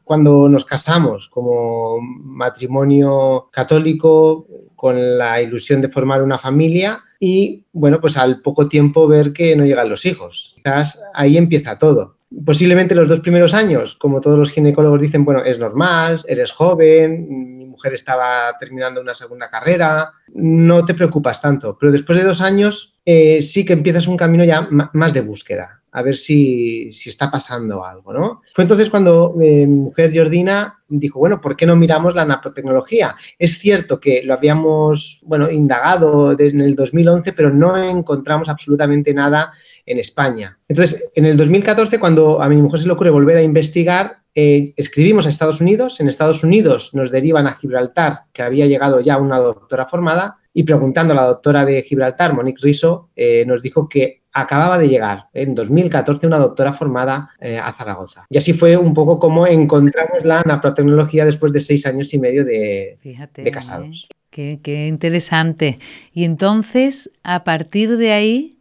cuando 0.04 0.48
nos 0.48 0.66
casamos 0.66 1.28
como 1.28 2.00
matrimonio 2.02 3.50
católico 3.52 4.46
con 4.76 5.18
la 5.18 5.42
ilusión 5.42 5.82
de 5.82 5.90
formar 5.90 6.22
una 6.22 6.38
familia 6.38 7.04
y 7.20 7.66
bueno, 7.74 8.00
pues 8.00 8.18
al 8.18 8.42
poco 8.42 8.70
tiempo 8.70 9.08
ver 9.08 9.34
que 9.34 9.56
no 9.56 9.66
llegan 9.66 9.90
los 9.90 10.06
hijos. 10.06 10.54
Quizás 10.56 11.02
ahí 11.14 11.38
empieza 11.38 11.78
todo. 11.78 12.18
Posiblemente 12.46 12.96
los 12.96 13.10
dos 13.10 13.20
primeros 13.22 13.54
años, 13.54 13.96
como 13.96 14.22
todos 14.22 14.38
los 14.38 14.52
ginecólogos 14.52 15.02
dicen, 15.02 15.26
bueno, 15.26 15.44
es 15.44 15.58
normal, 15.60 16.22
eres 16.28 16.52
joven, 16.52 17.60
mujer 17.80 17.94
estaba 17.94 18.58
terminando 18.60 19.00
una 19.00 19.16
segunda 19.16 19.50
carrera, 19.50 20.12
no 20.34 20.84
te 20.84 20.94
preocupas 20.94 21.42
tanto, 21.42 21.78
pero 21.80 21.92
después 21.92 22.18
de 22.20 22.26
dos 22.26 22.42
años 22.42 23.00
eh, 23.06 23.42
sí 23.42 23.66
que 23.66 23.74
empiezas 23.74 24.08
un 24.08 24.18
camino 24.18 24.44
ya 24.44 24.68
más 24.70 25.14
de 25.14 25.22
búsqueda, 25.22 25.79
a 25.92 26.02
ver 26.02 26.16
si, 26.16 26.90
está 26.90 27.32
pasando 27.32 27.84
algo, 27.84 28.14
¿no? 28.14 28.42
Fue 28.54 28.64
entonces 28.64 28.90
cuando 28.90 29.36
eh, 29.42 29.66
mi 29.66 29.82
mujer 29.82 30.12
Jordina 30.16 30.80
dijo, 30.88 31.20
bueno, 31.20 31.40
¿por 31.42 31.56
qué 31.56 31.66
no 31.66 31.76
miramos 31.76 32.16
la 32.16 32.26
naprotecnología? 32.26 33.16
Es 33.38 33.58
cierto 33.58 34.00
que 34.00 34.24
lo 34.24 34.34
habíamos, 34.34 35.24
bueno, 35.26 35.50
indagado 35.50 36.36
en 36.38 36.62
el 36.62 36.76
2011, 36.76 37.34
pero 37.34 37.50
no 37.52 37.78
encontramos 37.78 38.50
absolutamente 38.50 39.14
nada 39.14 39.54
en 39.86 40.00
España. 40.00 40.58
Entonces, 40.68 41.10
en 41.16 41.26
el 41.26 41.38
2014, 41.38 42.00
cuando 42.00 42.42
a 42.42 42.50
mi 42.50 42.58
mujer 42.58 42.80
se 42.80 42.88
le 42.88 42.94
ocurre 42.94 43.10
volver 43.10 43.38
a 43.38 43.44
investigar, 43.44 44.20
eh, 44.36 44.74
escribimos 44.78 45.26
a 45.26 45.30
Estados 45.30 45.60
Unidos, 45.60 46.00
en 46.00 46.08
Estados 46.08 46.44
Unidos 46.44 46.92
nos 46.94 47.12
derivan 47.12 47.48
a 47.48 47.56
Gibraltar, 47.56 48.22
que 48.32 48.44
había 48.44 48.68
llegado 48.68 49.00
ya 49.00 49.18
una 49.18 49.40
doctora 49.40 49.88
formada, 49.88 50.38
y 50.54 50.64
preguntando 50.64 51.14
a 51.14 51.16
la 51.16 51.26
doctora 51.26 51.66
de 51.66 51.82
Gibraltar, 51.84 52.34
Monique 52.34 52.62
Riso, 52.62 53.10
eh, 53.16 53.44
nos 53.46 53.62
dijo 53.62 53.88
que 53.88 54.19
acababa 54.34 54.78
de 54.78 54.90
llegar 54.90 55.26
en 55.34 55.56
2014 55.56 56.28
una 56.28 56.38
doctora 56.38 56.74
formada 56.74 57.32
eh, 57.40 57.58
a 57.58 57.72
Zaragoza. 57.74 58.26
Y 58.30 58.38
así 58.38 58.54
fue 58.54 58.78
un 58.78 58.94
poco 58.94 59.20
como 59.20 59.48
encontramos 59.48 60.24
la 60.24 60.42
naprotecnología 60.44 61.26
después 61.26 61.52
de 61.54 61.62
seis 61.62 61.86
años 61.86 62.14
y 62.14 62.20
medio 62.20 62.46
de, 62.46 62.98
de 63.02 63.52
casados. 63.52 64.08
Qué, 64.30 64.60
qué 64.62 64.88
interesante. 64.88 65.80
Y 66.14 66.24
entonces, 66.24 67.10
a 67.24 67.44
partir 67.44 67.98
de 67.98 68.12
ahí, 68.12 68.58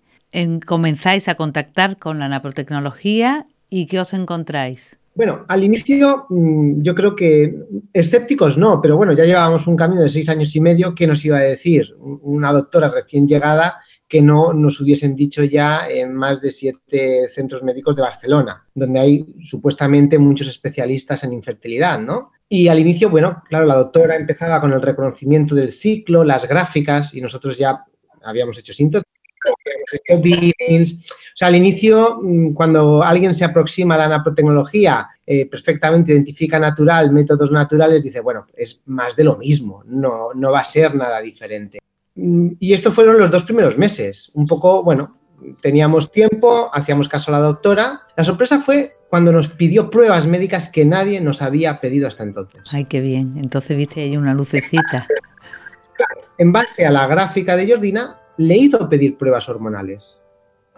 comenzáis 0.66 1.28
a 1.28 1.34
contactar 1.34 1.98
con 1.98 2.18
la 2.18 2.28
naprotecnología 2.28 3.46
y 3.70 3.86
qué 3.86 4.00
os 4.00 4.14
encontráis. 4.14 4.98
Bueno, 5.14 5.44
al 5.48 5.64
inicio 5.64 6.26
mm, 6.28 6.80
yo 6.80 6.94
creo 6.94 7.16
que 7.16 7.52
escépticos 7.92 8.56
no, 8.56 8.80
pero 8.80 8.96
bueno, 8.96 9.12
ya 9.14 9.24
llevábamos 9.24 9.66
un 9.66 9.76
camino 9.76 10.00
de 10.00 10.08
seis 10.08 10.28
años 10.28 10.54
y 10.54 10.60
medio. 10.60 10.94
¿Qué 10.94 11.08
nos 11.08 11.24
iba 11.24 11.38
a 11.38 11.42
decir? 11.42 11.92
Una 11.98 12.52
doctora 12.52 12.88
recién 12.88 13.26
llegada 13.26 13.78
que 14.08 14.22
no 14.22 14.52
nos 14.52 14.80
hubiesen 14.80 15.14
dicho 15.14 15.44
ya 15.44 15.88
en 15.88 16.14
más 16.14 16.40
de 16.40 16.50
siete 16.50 17.28
centros 17.28 17.62
médicos 17.62 17.94
de 17.94 18.02
Barcelona, 18.02 18.64
donde 18.74 18.98
hay 18.98 19.26
supuestamente 19.42 20.18
muchos 20.18 20.48
especialistas 20.48 21.24
en 21.24 21.34
infertilidad, 21.34 22.00
¿no? 22.00 22.32
Y 22.48 22.68
al 22.68 22.78
inicio, 22.78 23.10
bueno, 23.10 23.42
claro, 23.46 23.66
la 23.66 23.76
doctora 23.76 24.16
empezaba 24.16 24.60
con 24.60 24.72
el 24.72 24.80
reconocimiento 24.80 25.54
del 25.54 25.70
ciclo, 25.70 26.24
las 26.24 26.48
gráficas, 26.48 27.12
y 27.14 27.20
nosotros 27.20 27.58
ya 27.58 27.84
habíamos 28.22 28.58
hecho 28.58 28.72
síntomas, 28.72 29.04
habíamos 29.44 29.92
hecho 29.92 31.08
o 31.38 31.38
sea, 31.38 31.48
al 31.48 31.56
inicio, 31.56 32.18
mm, 32.20 32.52
cuando 32.52 33.02
alguien 33.04 33.32
se 33.32 33.44
aproxima 33.44 33.94
a 33.94 33.98
la 33.98 34.08
nanotecnología, 34.08 35.08
eh, 35.24 35.46
perfectamente 35.46 36.10
identifica 36.10 36.58
natural, 36.58 37.12
métodos 37.12 37.52
naturales, 37.52 38.02
dice, 38.02 38.18
bueno, 38.18 38.46
es 38.56 38.82
más 38.86 39.14
de 39.14 39.22
lo 39.22 39.36
mismo, 39.36 39.84
no, 39.86 40.34
no 40.34 40.50
va 40.50 40.60
a 40.60 40.64
ser 40.64 40.96
nada 40.96 41.20
diferente. 41.20 41.78
Mm, 42.18 42.56
y 42.58 42.72
esto 42.72 42.90
fueron 42.90 43.18
los 43.18 43.30
dos 43.30 43.44
primeros 43.44 43.78
meses. 43.78 44.30
Un 44.34 44.46
poco, 44.46 44.82
bueno, 44.82 45.18
teníamos 45.62 46.10
tiempo, 46.10 46.68
hacíamos 46.72 47.08
caso 47.08 47.30
a 47.30 47.38
la 47.38 47.46
doctora. 47.46 48.02
La 48.16 48.24
sorpresa 48.24 48.60
fue 48.60 48.92
cuando 49.08 49.32
nos 49.32 49.48
pidió 49.48 49.88
pruebas 49.88 50.26
médicas 50.26 50.68
que 50.68 50.84
nadie 50.84 51.20
nos 51.20 51.40
había 51.40 51.80
pedido 51.80 52.08
hasta 52.08 52.24
entonces. 52.24 52.62
Ay, 52.72 52.84
qué 52.84 53.00
bien. 53.00 53.34
Entonces 53.38 53.76
viste 53.76 54.02
ahí 54.02 54.16
una 54.16 54.34
lucecita. 54.34 55.06
En 56.38 56.52
base 56.52 56.86
a 56.86 56.90
la 56.90 57.06
gráfica 57.06 57.56
de 57.56 57.68
Jordina, 57.68 58.18
le 58.36 58.56
hizo 58.56 58.88
pedir 58.88 59.16
pruebas 59.16 59.48
hormonales. 59.48 60.22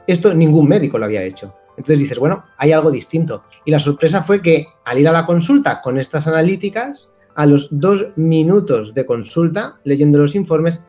Esto 0.06 0.32
ningún 0.34 0.68
médico 0.68 0.98
lo 0.98 1.06
había 1.06 1.22
hecho. 1.22 1.54
Entonces 1.76 1.98
dices, 1.98 2.18
bueno, 2.18 2.44
hay 2.58 2.72
algo 2.72 2.90
distinto. 2.90 3.44
Y 3.64 3.70
la 3.70 3.78
sorpresa 3.78 4.22
fue 4.22 4.42
que 4.42 4.66
al 4.84 4.98
ir 4.98 5.08
a 5.08 5.12
la 5.12 5.26
consulta 5.26 5.80
con 5.80 5.98
estas 5.98 6.26
analíticas, 6.26 7.10
a 7.34 7.46
los 7.46 7.68
dos 7.70 8.08
minutos 8.16 8.92
de 8.92 9.06
consulta, 9.06 9.78
leyendo 9.84 10.18
los 10.18 10.34
informes, 10.34 10.84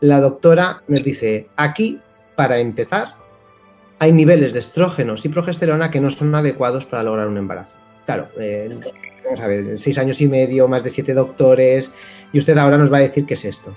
la 0.00 0.20
doctora 0.20 0.82
nos 0.88 1.02
dice, 1.02 1.48
aquí, 1.56 2.00
para 2.36 2.58
empezar, 2.58 3.14
hay 3.98 4.12
niveles 4.12 4.52
de 4.52 4.58
estrógenos 4.58 5.24
y 5.24 5.28
progesterona 5.28 5.90
que 5.90 6.00
no 6.00 6.10
son 6.10 6.34
adecuados 6.34 6.84
para 6.84 7.02
lograr 7.02 7.28
un 7.28 7.38
embarazo. 7.38 7.76
Claro, 8.04 8.28
eh, 8.38 8.68
vamos 9.24 9.40
a 9.40 9.46
ver, 9.46 9.78
seis 9.78 9.98
años 9.98 10.20
y 10.20 10.28
medio, 10.28 10.68
más 10.68 10.84
de 10.84 10.90
siete 10.90 11.14
doctores, 11.14 11.92
y 12.32 12.38
usted 12.38 12.56
ahora 12.58 12.78
nos 12.78 12.92
va 12.92 12.98
a 12.98 13.00
decir 13.00 13.26
qué 13.26 13.34
es 13.34 13.44
esto. 13.44 13.76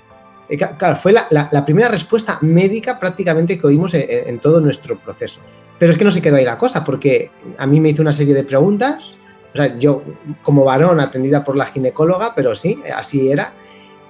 Claro, 0.78 0.96
fue 0.96 1.12
la, 1.12 1.64
primera 1.64 1.88
respuesta 1.88 2.38
médica 2.42 2.98
prácticamente 2.98 3.58
que 3.58 3.66
oímos 3.68 3.94
en, 3.94 4.38
todo 4.40 4.60
nuestro 4.60 4.98
proceso. 4.98 5.40
Pero 5.78 5.92
es 5.92 5.98
que 5.98 6.04
no 6.04 6.10
se 6.10 6.20
quedó 6.20 6.36
ahí 6.36 6.44
la 6.44 6.58
cosa, 6.58 6.84
porque 6.84 7.30
a 7.56 7.66
mí 7.66 7.78
me 7.78 7.90
hizo 7.90 8.02
una 8.02 8.12
serie 8.12 8.34
de 8.34 8.42
preguntas, 8.42 9.16
o 9.52 9.56
sea, 9.56 9.78
yo 9.78 10.02
como 10.42 10.64
varón 10.64 11.00
atendida 11.00 11.44
por 11.44 11.56
la 11.56 11.66
ginecóloga, 11.66 12.34
pero 12.34 12.56
sí, 12.56 12.82
así 12.94 13.30
era, 13.30 13.52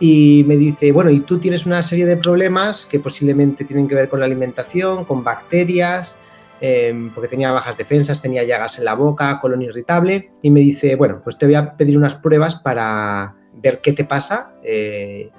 y 0.01 0.45
me 0.49 0.57
dice, 0.57 0.93
bueno, 0.93 1.11
y 1.11 1.21
tú 1.21 1.39
tienes 1.39 1.67
una 1.67 1.83
serie 1.83 2.07
de 2.07 2.17
problemas 2.17 2.87
que 2.87 2.99
posiblemente 2.99 3.65
tienen 3.67 3.87
que 3.87 3.95
ver 3.95 4.09
con 4.09 4.19
la 4.19 4.27
alimentación, 4.27 5.05
con 5.05 5.23
bacterias, 5.23 6.17
em, 6.63 7.13
porque 7.13 7.29
tenía 7.29 7.53
bajas 7.53 7.77
defensas, 7.77 8.23
tenía 8.23 8.43
llagas 8.43 8.79
en 8.79 8.87
la 8.87 8.95
boca, 8.95 9.39
colon 9.41 9.61
irritable, 9.61 10.31
y 10.41 10.51
me 10.51 10.61
dice, 10.61 10.97
bueno, 10.97 11.21
pues 11.23 11.37
te 11.37 11.45
voy 11.45 11.55
a 11.55 11.77
pedir 11.77 11.99
unas 11.99 12.15
pruebas 12.15 12.55
para 12.55 13.37
ver 13.55 13.81
qué 13.83 13.93
te 13.93 14.05
pasa. 14.05 14.57
Eh, 14.65 15.31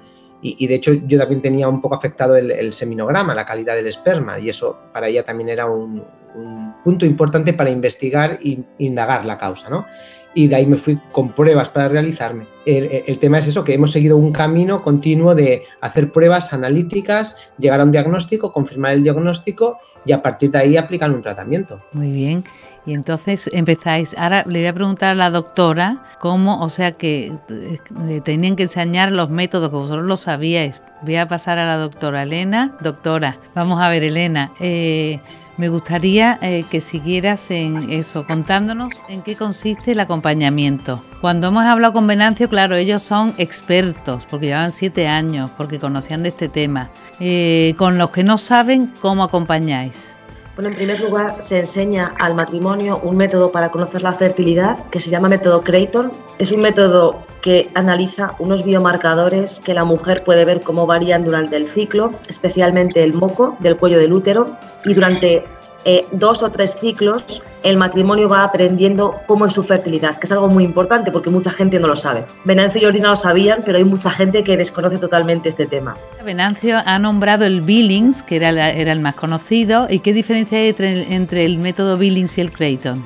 y, 0.44 0.66
de 0.66 0.74
hecho 0.74 0.92
yo 0.92 1.18
también 1.18 1.40
tenía 1.40 1.68
un 1.68 1.80
poco 1.80 1.94
afectado 1.94 2.36
el, 2.36 2.72
seminograma, 2.72 3.32
la 3.32 3.44
calidad 3.44 3.76
del 3.76 3.86
esperma, 3.86 4.40
y 4.40 4.48
eso 4.48 4.76
para 4.92 5.08
ella 5.08 5.24
también 5.24 5.48
era 5.48 5.66
un, 5.66 6.04
un 6.34 6.74
punto 6.82 7.06
importante 7.06 7.52
para 7.52 7.70
investigar 7.70 8.40
e 8.44 8.58
indagar 8.78 9.24
la 9.24 9.38
causa, 9.38 9.70
¿no? 9.70 9.86
Y 10.34 10.48
de 10.48 10.56
ahí 10.56 10.66
me 10.66 10.76
fui 10.76 10.98
con 11.12 11.30
pruebas 11.30 11.68
para 11.68 11.88
realizarme. 11.88 12.46
El, 12.64 13.18
tema 13.18 13.38
es 13.38 13.48
eso, 13.48 13.64
que 13.64 13.74
hemos 13.74 13.90
seguido 13.90 14.16
un 14.16 14.32
camino 14.32 14.82
continuo 14.82 15.34
de 15.34 15.64
hacer 15.80 16.12
pruebas 16.12 16.52
analíticas, 16.52 17.36
llegar 17.58 17.80
a 17.80 17.84
un 17.84 17.92
diagnóstico, 17.92 18.52
confirmar 18.52 18.92
el 18.92 19.02
diagnóstico 19.02 19.78
y 20.04 20.12
a 20.12 20.22
partir 20.22 20.50
de 20.52 20.58
ahí 20.58 20.76
aplicar 20.76 21.10
un 21.10 21.22
tratamiento. 21.22 21.82
Muy 21.92 22.12
bien. 22.12 22.44
Y 22.84 22.94
entonces 22.94 23.48
empezáis, 23.52 24.16
ahora 24.18 24.44
le 24.48 24.58
voy 24.58 24.66
a 24.66 24.72
preguntar 24.72 25.12
a 25.12 25.14
la 25.14 25.30
doctora 25.30 26.04
cómo, 26.20 26.60
o 26.60 26.68
sea 26.68 26.92
que 26.92 27.32
eh, 27.48 28.20
tenían 28.24 28.56
que 28.56 28.64
enseñar 28.64 29.12
los 29.12 29.30
métodos 29.30 29.70
que 29.70 29.76
vosotros 29.76 30.04
lo 30.04 30.16
sabíais. 30.16 30.82
Voy 31.02 31.14
a 31.16 31.28
pasar 31.28 31.60
a 31.60 31.66
la 31.66 31.76
doctora 31.76 32.24
Elena. 32.24 32.76
Doctora, 32.80 33.38
vamos 33.54 33.80
a 33.80 33.88
ver 33.88 34.02
Elena, 34.02 34.52
eh, 34.58 35.20
me 35.62 35.68
gustaría 35.68 36.40
eh, 36.42 36.64
que 36.68 36.80
siguieras 36.80 37.48
en 37.52 37.88
eso, 37.88 38.26
contándonos 38.26 39.00
en 39.08 39.22
qué 39.22 39.36
consiste 39.36 39.92
el 39.92 40.00
acompañamiento. 40.00 41.00
Cuando 41.20 41.46
hemos 41.46 41.64
hablado 41.64 41.92
con 41.92 42.04
Venancio, 42.08 42.48
claro, 42.48 42.74
ellos 42.74 43.00
son 43.00 43.32
expertos, 43.38 44.26
porque 44.28 44.46
llevan 44.46 44.72
siete 44.72 45.06
años, 45.06 45.52
porque 45.56 45.78
conocían 45.78 46.24
de 46.24 46.30
este 46.30 46.48
tema. 46.48 46.90
Eh, 47.20 47.76
con 47.78 47.96
los 47.96 48.10
que 48.10 48.24
no 48.24 48.38
saben, 48.38 48.92
¿cómo 49.00 49.22
acompañáis? 49.22 50.16
Bueno, 50.56 50.70
en 50.70 50.74
primer 50.74 51.00
lugar, 51.00 51.36
se 51.38 51.60
enseña 51.60 52.12
al 52.18 52.34
matrimonio 52.34 52.98
un 53.00 53.16
método 53.16 53.52
para 53.52 53.68
conocer 53.68 54.02
la 54.02 54.14
fertilidad 54.14 54.84
que 54.90 54.98
se 54.98 55.10
llama 55.10 55.28
método 55.28 55.62
Creighton. 55.62 56.10
Es 56.40 56.50
un 56.50 56.60
método 56.60 57.24
que 57.42 57.70
analiza 57.74 58.34
unos 58.38 58.64
biomarcadores 58.64 59.60
que 59.60 59.74
la 59.74 59.84
mujer 59.84 60.22
puede 60.24 60.44
ver 60.44 60.62
cómo 60.62 60.86
varían 60.86 61.24
durante 61.24 61.56
el 61.56 61.66
ciclo, 61.66 62.12
especialmente 62.28 63.02
el 63.02 63.12
moco 63.12 63.56
del 63.60 63.76
cuello 63.76 63.98
del 63.98 64.12
útero, 64.12 64.56
y 64.84 64.94
durante 64.94 65.44
eh, 65.84 66.06
dos 66.12 66.44
o 66.44 66.50
tres 66.50 66.78
ciclos 66.80 67.42
el 67.64 67.76
matrimonio 67.76 68.28
va 68.28 68.44
aprendiendo 68.44 69.16
cómo 69.26 69.46
es 69.46 69.52
su 69.52 69.64
fertilidad, 69.64 70.16
que 70.16 70.26
es 70.26 70.32
algo 70.32 70.48
muy 70.48 70.64
importante 70.64 71.10
porque 71.10 71.30
mucha 71.30 71.50
gente 71.50 71.80
no 71.80 71.88
lo 71.88 71.96
sabe. 71.96 72.24
Venancio 72.44 72.80
y 72.80 72.84
Ordina 72.84 73.10
lo 73.10 73.16
sabían, 73.16 73.60
pero 73.64 73.78
hay 73.78 73.84
mucha 73.84 74.10
gente 74.10 74.42
que 74.44 74.56
desconoce 74.56 74.98
totalmente 74.98 75.48
este 75.48 75.66
tema. 75.66 75.96
Venancio 76.24 76.78
ha 76.84 76.98
nombrado 76.98 77.44
el 77.44 77.62
Billings, 77.62 78.22
que 78.22 78.36
era, 78.36 78.70
el 78.70 79.00
más 79.00 79.16
conocido, 79.16 79.86
¿y 79.90 80.00
qué 80.00 80.12
diferencia 80.12 80.58
hay 80.58 80.74
entre, 81.10 81.44
el 81.44 81.58
método 81.58 81.96
Billings 81.96 82.38
y 82.38 82.40
el 82.40 82.50
Creighton? 82.52 83.04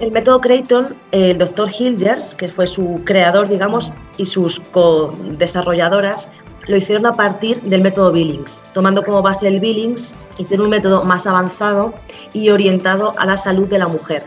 El 0.00 0.12
método 0.12 0.40
Creighton, 0.40 0.96
el 1.12 1.36
doctor 1.36 1.68
Hilgers, 1.70 2.34
que 2.34 2.48
fue 2.48 2.66
su 2.66 3.02
creador, 3.04 3.50
digamos, 3.50 3.92
y 4.16 4.24
sus 4.24 4.58
co-desarrolladoras, 4.58 6.32
lo 6.68 6.76
hicieron 6.76 7.04
a 7.04 7.12
partir 7.12 7.60
del 7.60 7.82
método 7.82 8.10
Billings, 8.10 8.64
tomando 8.72 9.04
como 9.04 9.20
base 9.20 9.46
el 9.46 9.60
Billings, 9.60 10.14
hicieron 10.38 10.66
un 10.66 10.70
método 10.70 11.04
más 11.04 11.26
avanzado 11.26 11.92
y 12.32 12.48
orientado 12.48 13.12
a 13.18 13.26
la 13.26 13.36
salud 13.36 13.68
de 13.68 13.78
la 13.78 13.88
mujer, 13.88 14.24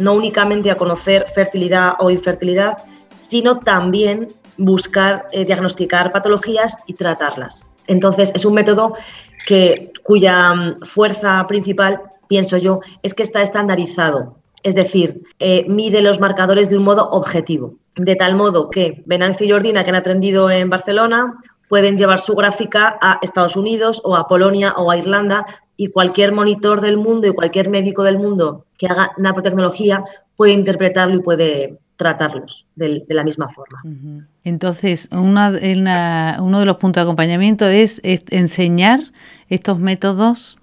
no 0.00 0.14
únicamente 0.14 0.68
a 0.68 0.74
conocer 0.74 1.26
fertilidad 1.32 1.92
o 2.00 2.10
infertilidad, 2.10 2.78
sino 3.20 3.60
también 3.60 4.34
buscar 4.56 5.28
eh, 5.30 5.44
diagnosticar 5.44 6.10
patologías 6.10 6.76
y 6.88 6.94
tratarlas. 6.94 7.64
Entonces, 7.86 8.32
es 8.34 8.44
un 8.44 8.54
método 8.54 8.94
que, 9.46 9.92
cuya 10.02 10.52
mm, 10.54 10.80
fuerza 10.80 11.46
principal, 11.46 12.00
pienso 12.26 12.56
yo, 12.56 12.80
es 13.04 13.14
que 13.14 13.22
está 13.22 13.42
estandarizado, 13.42 14.37
es 14.62 14.74
decir, 14.74 15.20
eh, 15.38 15.64
mide 15.68 16.02
los 16.02 16.20
marcadores 16.20 16.70
de 16.70 16.78
un 16.78 16.84
modo 16.84 17.08
objetivo 17.10 17.76
de 17.98 18.16
tal 18.16 18.36
modo 18.36 18.70
que 18.70 19.02
Venancio 19.06 19.46
y 19.46 19.50
Jordina, 19.50 19.84
que 19.84 19.90
han 19.90 19.96
aprendido 19.96 20.50
en 20.50 20.70
Barcelona, 20.70 21.38
pueden 21.68 21.98
llevar 21.98 22.18
su 22.18 22.34
gráfica 22.34 22.98
a 23.00 23.18
Estados 23.20 23.56
Unidos 23.56 24.00
o 24.04 24.16
a 24.16 24.26
Polonia 24.26 24.72
o 24.76 24.90
a 24.90 24.96
Irlanda 24.96 25.44
y 25.76 25.88
cualquier 25.88 26.32
monitor 26.32 26.80
del 26.80 26.96
mundo 26.96 27.26
y 27.26 27.32
cualquier 27.32 27.68
médico 27.68 28.02
del 28.02 28.18
mundo 28.18 28.64
que 28.78 28.86
haga 28.86 29.10
nanotecnología 29.18 30.02
puede 30.36 30.52
interpretarlo 30.52 31.16
y 31.16 31.20
puede 31.20 31.78
tratarlos 31.96 32.68
de, 32.76 33.04
la 33.08 33.24
misma 33.24 33.48
forma. 33.48 33.82
Entonces, 34.44 35.08
uno 35.10 35.50
de 35.50 36.64
los 36.64 36.76
puntos 36.76 37.00
de 37.00 37.02
acompañamiento 37.02 37.66
es, 37.66 38.00
enseñar 38.04 39.00
estos 39.48 39.78
métodos 39.80 40.58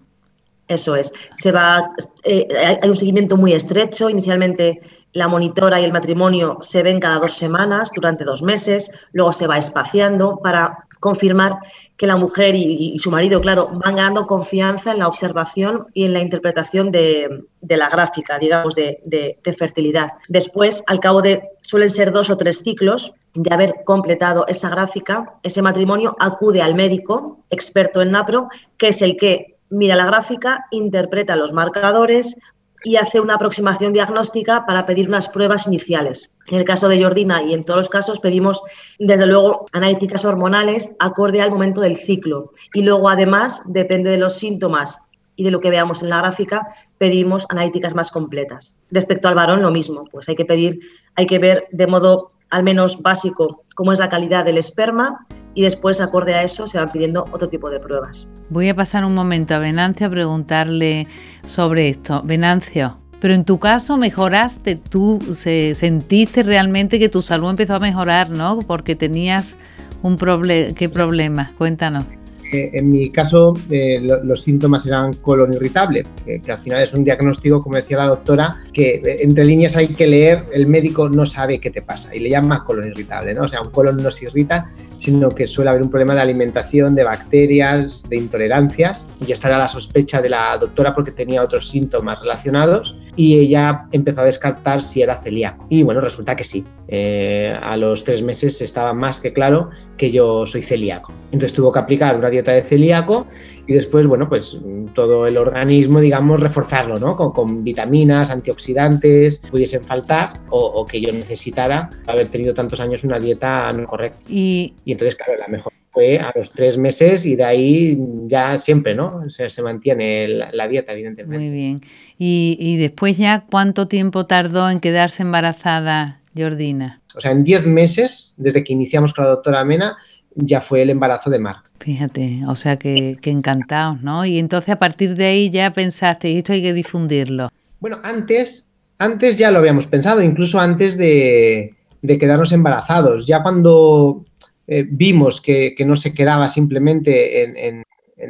eso 0.68 0.96
es. 0.96 1.14
Se 1.36 1.52
va, 1.52 1.92
eh, 2.24 2.48
hay 2.82 2.90
un 2.90 2.96
seguimiento 2.96 3.38
muy 3.38 3.54
estrecho. 3.54 4.10
Inicialmente 4.10 4.80
la 5.16 5.28
monitora 5.30 5.80
y 5.80 5.86
el 5.86 5.94
matrimonio 5.94 6.58
se 6.62 6.84
ven 6.84 7.00
cada 7.00 7.20
dos 7.20 7.38
semanas 7.38 7.90
durante 7.96 8.26
dos 8.26 8.44
meses, 8.44 8.92
luego 9.14 9.32
se 9.32 9.48
va 9.48 9.58
espaciando 9.58 10.40
para 10.44 10.86
confirmar 11.00 11.58
que 11.96 12.06
la 12.06 12.18
mujer 12.18 12.56
y, 12.58 13.00
su 13.00 13.12
marido, 13.12 13.40
claro, 13.40 13.70
van 13.72 13.96
ganando 13.96 14.28
confianza 14.28 14.92
en 14.92 15.00
la 15.00 15.08
observación 15.08 15.88
y 15.94 16.04
en 16.04 16.14
la 16.14 16.20
interpretación 16.20 16.92
de, 16.92 17.46
la 17.62 17.90
gráfica, 17.90 18.38
digamos, 18.40 18.76
de, 18.76 19.00
de, 19.06 19.54
fertilidad. 19.54 20.10
Después, 20.28 20.84
al 20.88 21.00
cabo 21.00 21.22
de, 21.22 21.44
suelen 21.62 21.90
ser 21.90 22.12
dos 22.12 22.30
o 22.30 22.36
tres 22.36 22.60
ciclos 22.60 23.14
de 23.34 23.54
haber 23.54 23.84
completado 23.86 24.46
esa 24.48 24.70
gráfica, 24.70 25.36
ese 25.44 25.62
matrimonio 25.62 26.18
acude 26.20 26.62
al 26.62 26.76
médico 26.76 27.40
experto 27.50 28.02
en 28.02 28.12
NAPRO, 28.12 28.50
que 28.78 28.90
es 28.90 29.02
el 29.02 29.16
que 29.16 29.55
mira 29.76 29.96
la 29.96 30.06
gráfica, 30.06 30.66
interpreta 30.72 31.36
los 31.36 31.54
marcadores, 31.54 32.38
y 32.86 32.98
hace 32.98 33.20
una 33.20 33.36
aproximación 33.36 33.94
diagnóstica 33.94 34.66
para 34.66 34.86
pedir 34.86 35.08
unas 35.08 35.28
pruebas 35.28 35.66
iniciales. 35.66 36.38
En 36.48 36.60
el 36.60 36.66
caso 36.66 36.88
de 36.88 37.02
Jordina 37.02 37.42
y 37.42 37.54
en 37.54 37.64
todos 37.64 37.78
los 37.78 37.90
casos 37.90 38.20
pedimos, 38.20 38.62
desde 39.00 39.26
luego, 39.26 39.66
analíticas 39.74 40.24
hormonales 40.24 40.96
acorde 41.00 41.42
al 41.42 41.50
momento 41.50 41.82
del 41.82 41.96
ciclo. 41.96 42.52
Y 42.74 42.84
luego, 42.84 43.10
además, 43.10 43.64
depende 43.66 44.12
de 44.12 44.18
los 44.18 44.38
síntomas 44.38 45.02
y 45.36 45.44
de 45.44 45.52
lo 45.52 45.60
que 45.60 45.72
veamos 45.72 46.04
en 46.04 46.10
la 46.10 46.20
gráfica, 46.20 46.68
pedimos 47.00 47.48
analíticas 47.50 47.96
más 47.96 48.12
completas. 48.12 48.78
Respecto 48.92 49.28
al 49.28 49.36
varón, 49.36 49.64
lo 49.64 49.72
mismo, 49.72 50.04
pues 50.12 50.30
hay 50.30 50.36
que 50.36 50.46
pedir, 50.46 50.80
hay 51.16 51.26
que 51.26 51.40
ver 51.40 51.68
de 51.72 51.88
modo 51.88 52.32
al 52.52 52.64
menos 52.64 53.02
básico 53.02 53.64
cómo 53.74 53.94
es 53.94 54.00
la 54.00 54.10
calidad 54.10 54.46
del 54.46 54.60
esperma 54.60 55.26
y 55.56 55.64
después, 55.64 56.02
acorde 56.02 56.36
a 56.36 56.44
eso, 56.44 56.68
se 56.68 56.78
van 56.78 56.92
pidiendo 56.92 57.26
otro 57.32 57.50
tipo 57.50 57.70
de 57.70 57.80
pruebas. 57.80 58.28
Voy 58.50 58.70
a 58.70 58.76
pasar 58.76 59.06
un 59.06 59.16
momento 59.16 59.56
a 59.56 59.60
Venancio 59.60 60.08
a 60.08 60.10
preguntarle 60.10 61.08
sobre 61.46 61.90
esto. 61.90 62.22
Venancio, 62.24 62.98
pero 63.20 63.34
en 63.34 63.46
tu 63.46 63.58
caso 63.58 63.98
mejoraste, 63.98 64.76
tú 64.76 65.20
se, 65.34 65.74
sentiste 65.74 66.44
realmente 66.44 67.00
que 67.00 67.10
tu 67.10 67.22
salud 67.22 67.50
empezó 67.50 67.76
a 67.76 67.80
mejorar, 67.80 68.30
¿no? 68.30 68.60
Porque 68.60 68.96
tenías 68.96 69.58
un 70.04 70.18
problema. 70.18 70.76
¿Qué 70.76 70.90
problema? 70.90 71.52
Cuéntanos. 71.58 72.04
Eh, 72.52 72.72
en 72.74 72.92
mi 72.92 73.10
caso, 73.10 73.54
eh, 73.70 74.00
los 74.24 74.44
síntomas 74.44 74.86
eran 74.86 75.14
colon 75.16 75.54
irritable, 75.54 76.04
que, 76.24 76.52
al 76.52 76.60
final 76.60 76.84
es 76.84 76.94
un 76.94 77.04
diagnóstico, 77.04 77.64
como 77.64 77.76
decía 77.76 77.98
la 77.98 78.06
doctora, 78.06 78.62
que 78.72 78.96
eh, 78.96 79.18
entre 79.22 79.46
líneas 79.46 79.76
hay 79.76 79.88
que 79.88 80.06
leer, 80.06 80.46
el 80.54 80.68
médico 80.68 81.10
no 81.10 81.26
sabe 81.26 81.60
qué 81.60 81.72
te 81.72 81.82
pasa 81.82 82.16
y 82.16 82.20
le 82.20 82.30
llama 82.30 82.64
colon 82.64 82.90
irritable, 82.90 83.34
¿no? 83.34 83.44
O 83.44 83.48
sea, 83.48 83.62
un 83.62 83.72
colon 83.72 83.98
no 83.98 84.12
se 84.12 84.26
irrita, 84.26 84.72
sino 84.98 85.30
que 85.30 85.48
suele 85.48 85.70
haber 85.70 85.82
un 85.82 85.90
problema 85.90 86.16
de 86.16 86.22
alimentación, 86.22 86.96
de 86.96 87.04
bacterias, 87.04 88.04
de 88.10 88.18
intolerancias. 88.18 89.06
Y 89.26 89.32
esta 89.32 89.48
era 89.50 89.58
la 89.58 89.68
sospecha 89.68 90.22
de 90.22 90.30
la 90.30 90.58
doctora 90.58 90.94
porque 90.94 91.12
tenía 91.12 91.44
otros 91.44 91.70
síntomas 91.70 92.20
relacionados 92.22 92.96
y 93.16 93.40
ella 93.40 93.88
empezó 93.92 94.22
a 94.22 94.26
descartar 94.26 94.82
si 94.82 95.02
era 95.02 95.16
celíaco. 95.16 95.66
Y 95.70 95.84
bueno, 95.84 96.02
resulta 96.02 96.36
que 96.36 96.44
sí. 96.44 96.66
Eh, 96.88 97.56
a 97.60 97.76
los 97.78 98.04
tres 98.04 98.22
meses 98.22 98.62
estaba 98.62 98.94
más 98.94 99.20
que 99.20 99.34
claro 99.34 99.70
que 99.98 100.12
yo 100.12 100.46
soy 100.46 100.62
celíaco. 100.62 101.14
Entonces 101.32 101.54
tuvo 101.54 101.72
que 101.72 101.80
aplicar 101.80 102.16
una 102.16 102.30
dieta 102.30 102.52
de 102.52 102.62
celíaco 102.62 103.28
y 103.68 103.74
después, 103.74 104.06
bueno, 104.06 104.30
pues 104.30 104.60
todo 104.94 105.26
el 105.26 105.38
organismo, 105.38 106.00
digamos, 106.00 106.40
reforzarlo, 106.40 106.98
¿no? 106.98 107.16
Con, 107.16 107.64
vitaminas, 107.64 108.30
antioxidantes, 108.30 109.40
pudiesen 109.40 109.82
faltar 109.84 110.34
o, 110.50 110.86
que 110.86 111.02
yo 111.02 111.12
necesitara 111.12 111.90
haber 112.06 112.28
tenido 112.28 112.54
tantos 112.54 112.80
años 112.80 113.04
una 113.04 113.20
dieta 113.20 113.72
no 113.74 113.88
correcta. 113.88 114.20
Y, 114.30 114.74
entonces, 114.86 115.16
claro, 115.16 115.40
la 115.40 115.48
mejor 115.48 115.74
fue 115.90 116.20
a 116.20 116.32
los 116.36 116.52
tres 116.52 116.78
meses 116.78 117.26
y 117.26 117.36
de 117.36 117.44
ahí 117.44 117.98
ya 118.28 118.60
siempre, 118.60 118.94
¿no? 118.94 119.30
Se, 119.30 119.50
se 119.50 119.62
mantiene 119.62 120.28
la, 120.28 120.68
dieta, 120.68 120.92
evidentemente. 120.92 121.38
Muy 121.38 121.50
bien. 121.50 121.82
Y, 122.18 122.58
y 122.60 122.78
después 122.78 123.18
ya, 123.18 123.46
¿cuánto 123.50 123.88
tiempo 123.88 124.26
tardó 124.26 124.70
en 124.70 124.80
quedarse 124.80 125.24
embarazada 125.24 126.22
Jordina? 126.36 127.02
O 127.16 127.22
sea, 127.22 127.32
en 127.32 127.44
diez 127.44 127.66
meses, 127.66 128.34
desde 128.38 128.64
que 128.64 128.74
iniciamos 128.74 129.14
con 129.14 129.26
la 129.26 129.32
doctora 129.32 129.64
Mena, 129.66 129.98
ya 130.36 130.62
fue 130.62 130.82
el 130.82 130.90
embarazo 130.90 131.30
de 131.30 131.40
Marc. 131.40 131.66
Fíjate, 131.80 132.40
o 132.48 132.56
sea 132.56 132.78
que, 132.78 133.18
que 133.22 133.32
encantados, 133.32 134.02
¿no? 134.02 134.26
Y 134.26 134.40
entonces 134.40 134.70
a 134.70 134.80
partir 134.80 135.16
de 135.16 135.26
ahí 135.26 135.50
ya 135.50 135.72
pensaste, 135.72 136.38
esto 136.38 136.54
hay 136.54 136.62
que 136.62 136.74
difundirlo. 136.74 137.50
Bueno, 137.80 138.00
antes, 138.04 138.72
antes 138.98 139.38
ya 139.38 139.52
lo 139.52 139.60
habíamos 139.60 139.88
pensado, 139.88 140.22
incluso 140.22 140.60
antes 140.60 140.98
de, 140.98 141.76
quedarnos 142.02 142.52
embarazados. 142.52 143.28
Ya 143.28 143.44
cuando 143.44 144.24
eh, 144.68 144.88
vimos 144.90 145.42
que, 145.42 145.76
no 145.86 145.96
se 145.96 146.14
quedaba 146.14 146.48
simplemente 146.48 147.68
en, 147.68 147.84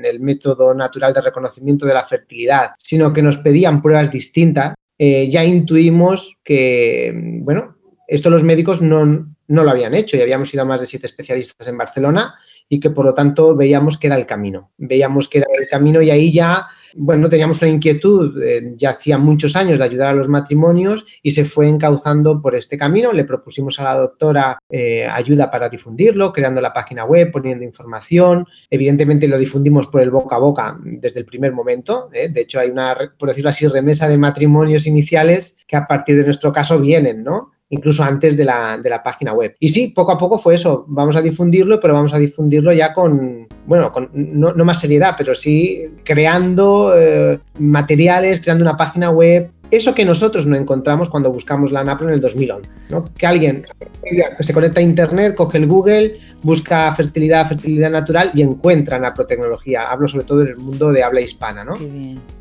el 0.04 0.20
método 0.20 0.74
natural 0.74 1.14
de 1.14 1.22
reconocimiento 1.22 1.86
de 1.86 1.94
la 1.94 2.04
fertilidad, 2.04 2.72
sino 2.80 3.14
que 3.14 3.22
nos 3.22 3.38
pedían 3.38 3.82
pruebas 3.82 4.12
distintas, 4.12 4.74
eh, 4.98 5.30
ya 5.30 5.44
intuimos 5.44 6.38
que, 6.44 7.14
bueno, 7.42 7.76
esto 8.08 8.30
los 8.30 8.44
médicos 8.44 8.82
no, 8.82 9.28
no 9.48 9.64
lo 9.64 9.72
habían 9.72 9.94
hecho 9.94 10.18
y 10.18 10.22
habíamos 10.22 10.54
ido 10.54 10.64
a 10.64 10.66
más 10.66 10.80
de 10.80 10.86
siete 10.86 11.06
especialistas 11.06 11.68
en 11.68 11.78
Barcelona 11.78 12.36
y 12.68 12.80
que 12.80 12.90
por 12.90 13.06
lo 13.06 13.14
tanto 13.14 13.56
veíamos 13.56 13.98
que 13.98 14.08
era 14.08 14.18
el 14.18 14.26
camino. 14.26 14.72
Veíamos 14.78 15.28
que 15.28 15.40
era 15.40 15.48
el 15.60 15.68
camino 15.68 16.02
y 16.02 16.10
ahí 16.10 16.32
ya, 16.32 16.68
bueno, 16.98 17.30
teníamos 17.30 17.62
una 17.62 17.72
inquietud, 17.72 18.42
eh, 18.42 18.74
ya 18.78 18.92
hacía 18.92 19.18
muchos 19.18 19.56
años 19.56 19.80
de 19.80 19.86
ayudar 19.86 20.10
a 20.10 20.14
los 20.14 20.30
matrimonios 20.30 21.06
y 21.22 21.32
se 21.32 21.44
fue 21.44 21.68
encauzando 21.68 22.42
por 22.42 22.56
este 22.56 22.78
camino. 22.78 23.12
Le 23.12 23.26
propusimos 23.26 23.80
a 23.80 23.84
la 23.84 23.96
doctora 23.96 24.58
eh, 24.70 25.06
ayuda 25.06 25.52
para 25.52 25.68
difundirlo, 25.68 26.32
creando 26.32 26.62
la 26.62 26.74
página 26.74 27.04
web, 27.04 27.32
poniendo 27.32 27.66
información. 27.66 28.48
Evidentemente 28.70 29.28
lo 29.28 29.38
difundimos 29.38 29.88
por 29.88 30.02
el 30.02 30.10
boca 30.10 30.38
a 30.38 30.40
boca 30.40 30.80
desde 30.84 31.20
el 31.20 31.26
primer 31.26 31.52
momento. 31.52 32.10
¿eh? 32.14 32.30
De 32.30 32.42
hecho, 32.42 32.60
hay 32.60 32.70
una, 32.70 32.96
por 33.18 33.30
decirlo 33.30 33.50
así, 33.50 33.68
remesa 33.68 34.08
de 34.08 34.18
matrimonios 34.18 34.88
iniciales 34.88 35.58
que 35.68 35.76
a 35.76 35.88
partir 35.88 36.16
de 36.16 36.24
nuestro 36.24 36.54
caso 36.54 36.80
vienen, 36.80 37.24
¿no? 37.24 37.55
Incluso 37.70 38.04
antes 38.04 38.38
de 38.38 38.46
la, 38.46 38.78
de 38.78 38.90
la, 38.90 39.02
página 39.02 39.34
web. 39.34 39.56
Y 39.60 39.70
sí, 39.70 39.88
poco 39.96 40.12
a 40.12 40.18
poco 40.18 40.38
fue 40.38 40.56
eso, 40.56 40.86
vamos 40.88 41.16
a 41.16 41.22
difundirlo, 41.22 41.80
pero 41.80 41.94
vamos 41.94 42.14
a 42.14 42.20
difundirlo 42.20 42.72
ya 42.74 42.94
con, 42.94 43.48
bueno, 43.66 43.92
con, 43.92 44.10
no, 44.14 44.54
más 44.66 44.80
seriedad, 44.80 45.16
pero 45.18 45.34
sí 45.34 45.90
creando 46.04 46.94
eh, 46.96 47.40
materiales, 47.60 48.40
creando 48.40 48.64
una 48.64 48.78
página 48.78 49.10
web. 49.10 49.50
Eso 49.72 49.96
que 49.96 50.06
nosotros 50.06 50.46
no 50.46 50.56
encontramos 50.56 51.10
cuando 51.10 51.32
buscamos 51.32 51.72
la 51.72 51.84
NAPRO 51.84 52.08
en 52.08 52.14
el 52.14 52.22
2011, 52.22 52.70
¿no? 52.90 53.06
Que 53.18 53.26
alguien 53.26 53.66
que 54.04 54.44
se 54.44 54.54
conecta 54.54 54.80
a 54.80 54.84
Internet, 54.84 55.34
coge 55.34 55.58
el 55.58 55.66
Google, 55.66 56.20
busca 56.44 56.94
fertilidad, 56.94 57.48
fertilidad 57.48 57.90
natural 57.90 58.32
y 58.36 58.44
encuentra 58.44 59.00
naprotecnología. 59.00 59.90
Hablo 59.90 60.08
sobre 60.08 60.26
todo 60.26 60.44
en 60.44 60.50
el 60.50 60.58
mundo 60.58 60.92
de 60.92 61.04
habla 61.04 61.22
hispana, 61.22 61.66
¿no? 61.66 61.76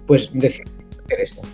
Pues 0.06 0.30
decir, 0.34 0.66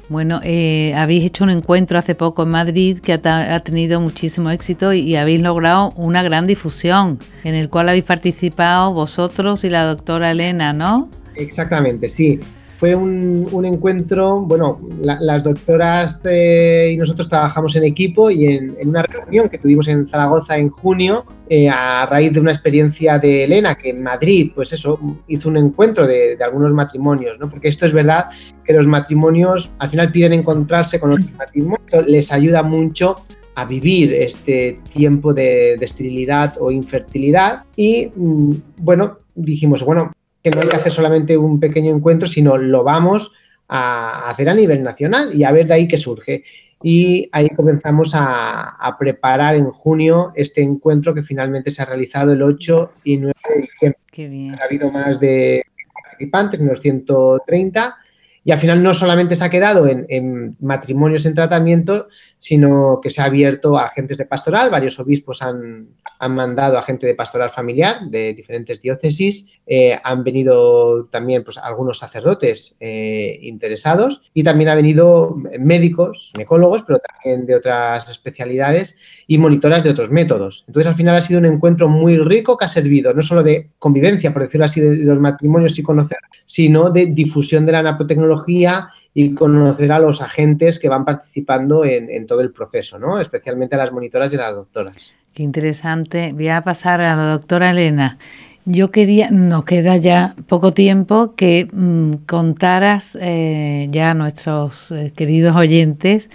bueno, 0.08 0.40
eh, 0.42 0.92
habéis 0.96 1.24
hecho 1.24 1.44
un 1.44 1.50
encuentro 1.50 1.98
hace 1.98 2.14
poco 2.14 2.42
en 2.42 2.50
Madrid 2.50 2.98
que 3.00 3.12
ha, 3.12 3.60
tenido 3.60 4.00
muchísimo 4.00 4.50
éxito 4.50 4.92
y, 4.92 5.16
habéis 5.16 5.40
logrado 5.40 5.90
una 5.96 6.22
gran 6.22 6.46
difusión 6.46 7.18
en 7.44 7.54
el 7.54 7.68
cual 7.68 7.88
habéis 7.88 8.04
participado 8.04 8.92
vosotros 8.92 9.64
y 9.64 9.70
la 9.70 9.84
doctora 9.86 10.30
Elena, 10.30 10.72
¿no? 10.72 11.10
Exactamente, 11.36 12.08
sí. 12.08 12.40
Fue 12.80 12.94
un, 12.94 13.62
encuentro, 13.66 14.40
bueno, 14.40 14.80
las 15.02 15.44
doctoras 15.44 16.18
y 16.24 16.96
nosotros 16.96 17.28
trabajamos 17.28 17.76
en 17.76 17.84
equipo 17.84 18.30
y 18.30 18.46
en, 18.46 18.74
una 18.88 19.02
reunión 19.02 19.50
que 19.50 19.58
tuvimos 19.58 19.86
en 19.88 20.06
Zaragoza 20.06 20.56
en 20.56 20.70
junio, 20.70 21.26
eh, 21.50 21.68
a 21.68 22.06
raíz 22.06 22.32
de 22.32 22.40
una 22.40 22.52
experiencia 22.52 23.18
de 23.18 23.44
Elena, 23.44 23.74
que 23.74 23.90
en 23.90 24.02
Madrid, 24.02 24.52
pues 24.54 24.72
eso, 24.72 24.98
hizo 25.28 25.50
un 25.50 25.58
encuentro 25.58 26.06
de, 26.06 26.38
algunos 26.42 26.72
matrimonios, 26.72 27.38
¿no? 27.38 27.50
Porque 27.50 27.68
esto 27.68 27.84
es 27.84 27.92
verdad 27.92 28.28
que 28.64 28.72
los 28.72 28.86
matrimonios 28.86 29.72
al 29.78 29.90
final 29.90 30.10
piden 30.10 30.32
encontrarse 30.32 30.98
con 30.98 31.12
otros 31.12 31.30
matrimonios, 31.36 32.06
les 32.06 32.32
ayuda 32.32 32.62
mucho 32.62 33.16
a 33.56 33.66
vivir 33.66 34.14
este 34.14 34.80
tiempo 34.90 35.34
de, 35.34 35.76
de 35.78 35.84
esterilidad 35.84 36.54
o 36.58 36.70
infertilidad 36.70 37.64
y, 37.76 38.10
mm, 38.16 38.52
bueno, 38.78 39.18
dijimos, 39.34 39.84
bueno, 39.84 40.12
que 40.42 40.50
no 40.50 40.60
hay 40.60 40.68
que 40.68 40.76
hacer 40.76 40.92
solamente 40.92 41.36
un 41.36 41.60
pequeño 41.60 41.94
encuentro, 41.94 42.28
sino 42.28 42.56
lo 42.56 42.84
vamos 42.84 43.32
a 43.68 44.28
hacer 44.30 44.48
a 44.48 44.54
nivel 44.54 44.82
nacional 44.82 45.34
y 45.34 45.44
a 45.44 45.52
ver 45.52 45.66
de 45.66 45.74
ahí 45.74 45.88
qué 45.88 45.98
surge. 45.98 46.44
Y 46.82 47.28
ahí 47.32 47.50
comenzamos 47.50 48.12
a, 48.14 48.96
preparar 48.98 49.54
en 49.54 49.70
junio 49.70 50.32
este 50.34 50.62
encuentro 50.62 51.14
que 51.14 51.22
finalmente 51.22 51.70
se 51.70 51.82
ha 51.82 51.84
realizado 51.84 52.32
el 52.32 52.42
8 52.42 52.92
y 53.04 53.16
9 53.18 53.34
de 53.48 53.60
diciembre. 53.60 54.58
Ha 54.60 54.64
habido 54.64 54.90
más 54.90 55.20
de 55.20 55.62
participantes, 55.92 56.60
unos 56.60 56.80
130 56.80 57.96
y 58.42 58.52
al 58.52 58.58
final 58.58 58.82
no 58.82 58.94
solamente 58.94 59.34
se 59.34 59.44
ha 59.44 59.50
quedado 59.50 59.86
en, 59.86 60.56
matrimonios 60.60 61.26
en 61.26 61.34
tratamiento, 61.34 62.08
sino 62.38 62.98
que 63.02 63.10
se 63.10 63.20
ha 63.20 63.26
abierto 63.26 63.76
a 63.76 63.86
agentes 63.86 64.16
de 64.16 64.24
pastoral. 64.24 64.70
Varios 64.70 64.98
obispos 64.98 65.42
han, 65.42 65.88
mandado 66.28 66.76
a 66.76 66.82
gente 66.82 67.06
de 67.06 67.14
pastoral 67.14 67.50
familiar 67.50 68.02
de 68.08 68.34
diferentes 68.34 68.80
diócesis. 68.80 69.58
Eh, 69.66 69.98
han 70.02 70.22
venido 70.22 71.04
también 71.06 71.44
pues, 71.44 71.58
algunos 71.58 71.98
sacerdotes 71.98 72.76
eh, 72.80 73.38
interesados 73.42 74.22
y 74.34 74.42
también 74.42 74.70
han 74.70 74.76
venido 74.76 75.36
médicos, 75.58 76.30
ginecólogos, 76.32 76.82
pero 76.82 76.98
también 76.98 77.46
de 77.46 77.54
otras 77.54 78.08
especialidades 78.08 78.96
y 79.26 79.38
monitoras 79.38 79.82
de 79.84 79.90
otros 79.90 80.10
métodos. 80.10 80.64
Entonces, 80.66 80.88
al 80.88 80.96
final 80.96 81.16
ha 81.16 81.20
sido 81.20 81.40
un 81.40 81.46
encuentro 81.46 81.88
muy 81.88 82.18
rico 82.18 82.56
que 82.56 82.64
ha 82.64 82.68
servido 82.68 83.14
no 83.14 83.22
solo 83.22 83.42
de 83.42 83.70
convivencia, 83.78 84.32
por 84.32 84.42
decirlo 84.42 84.66
así, 84.66 84.80
de, 84.80 84.96
los 85.04 85.18
matrimonios 85.18 85.78
y 85.78 85.82
conocer, 85.82 86.18
sino 86.44 86.90
de 86.90 87.06
difusión 87.06 87.64
de 87.64 87.72
la 87.72 87.82
nanotecnología 87.82 88.90
y 89.14 89.34
conocer 89.34 89.90
a 89.92 89.98
los 89.98 90.22
agentes 90.22 90.78
que 90.78 90.88
van 90.88 91.04
participando 91.04 91.84
en, 91.84 92.26
todo 92.26 92.40
el 92.40 92.52
proceso, 92.52 92.98
¿no? 92.98 93.20
especialmente 93.20 93.74
a 93.74 93.78
las 93.78 93.92
monitoras 93.92 94.32
y 94.32 94.36
a 94.36 94.40
las 94.40 94.54
doctoras. 94.54 95.14
Qué 95.34 95.42
interesante. 95.42 96.32
Voy 96.32 96.48
a 96.48 96.62
pasar 96.62 97.00
a 97.02 97.16
la 97.16 97.30
doctora 97.32 97.70
Elena. 97.70 98.18
Yo 98.64 98.90
quería, 98.90 99.30
nos 99.30 99.64
queda 99.64 99.96
ya 99.96 100.34
poco 100.46 100.72
tiempo, 100.72 101.34
que 101.34 101.68
mm, 101.72 102.26
contaras 102.26 103.16
eh, 103.20 103.88
ya 103.90 104.10
a 104.10 104.14
nuestros 104.14 104.90
eh, 104.92 105.12
queridos 105.14 105.56
oyentes 105.56 106.28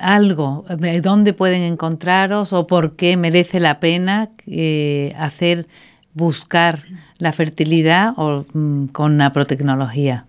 algo, 0.00 0.64
dónde 1.02 1.32
pueden 1.32 1.62
encontraros 1.62 2.52
o 2.52 2.66
por 2.66 2.96
qué 2.96 3.16
merece 3.16 3.60
la 3.60 3.80
pena 3.80 4.30
eh, 4.46 5.14
hacer, 5.18 5.66
buscar 6.14 6.80
la 7.18 7.32
fertilidad 7.32 8.12
o, 8.16 8.44
mm, 8.52 8.86
con 8.86 9.16
naprotecnología. 9.16 10.26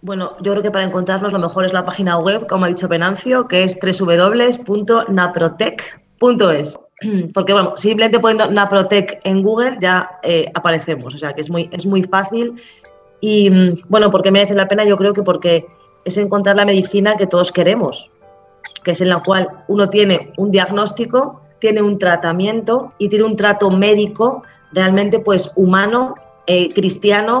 Bueno, 0.00 0.32
yo 0.42 0.52
creo 0.52 0.62
que 0.62 0.70
para 0.70 0.84
encontrarnos 0.84 1.32
lo 1.32 1.38
mejor 1.38 1.64
es 1.64 1.72
la 1.72 1.84
página 1.84 2.18
web, 2.18 2.46
como 2.46 2.66
ha 2.66 2.68
dicho 2.68 2.86
Venancio, 2.88 3.48
que 3.48 3.64
es 3.64 3.74
www.naprotec.es. 6.20 6.78
Porque, 7.34 7.52
bueno, 7.52 7.76
simplemente 7.76 8.18
poniendo 8.18 8.50
Naprotec 8.50 9.20
en 9.24 9.42
Google 9.42 9.76
ya 9.80 10.18
eh, 10.22 10.50
aparecemos, 10.54 11.14
o 11.14 11.18
sea 11.18 11.32
que 11.32 11.40
es 11.40 11.50
muy, 11.50 11.68
es 11.72 11.86
muy 11.86 12.02
fácil 12.02 12.54
Y 13.20 13.50
mm, 13.50 13.82
bueno, 13.88 14.10
¿por 14.10 14.22
qué 14.22 14.30
merece 14.30 14.54
la 14.54 14.68
pena? 14.68 14.84
Yo 14.84 14.96
creo 14.96 15.12
que 15.12 15.22
porque 15.22 15.66
es 16.04 16.16
encontrar 16.18 16.56
la 16.56 16.64
medicina 16.64 17.16
que 17.16 17.26
todos 17.26 17.52
queremos, 17.52 18.10
que 18.82 18.92
es 18.92 19.00
en 19.00 19.10
la 19.10 19.22
cual 19.22 19.48
uno 19.68 19.90
tiene 19.90 20.32
un 20.36 20.50
diagnóstico, 20.50 21.40
tiene 21.58 21.82
un 21.82 21.98
tratamiento 21.98 22.90
y 22.98 23.08
tiene 23.08 23.24
un 23.24 23.36
trato 23.36 23.70
médico 23.70 24.42
realmente 24.72 25.18
pues 25.18 25.52
humano, 25.56 26.14
eh, 26.46 26.68
cristiano, 26.68 27.40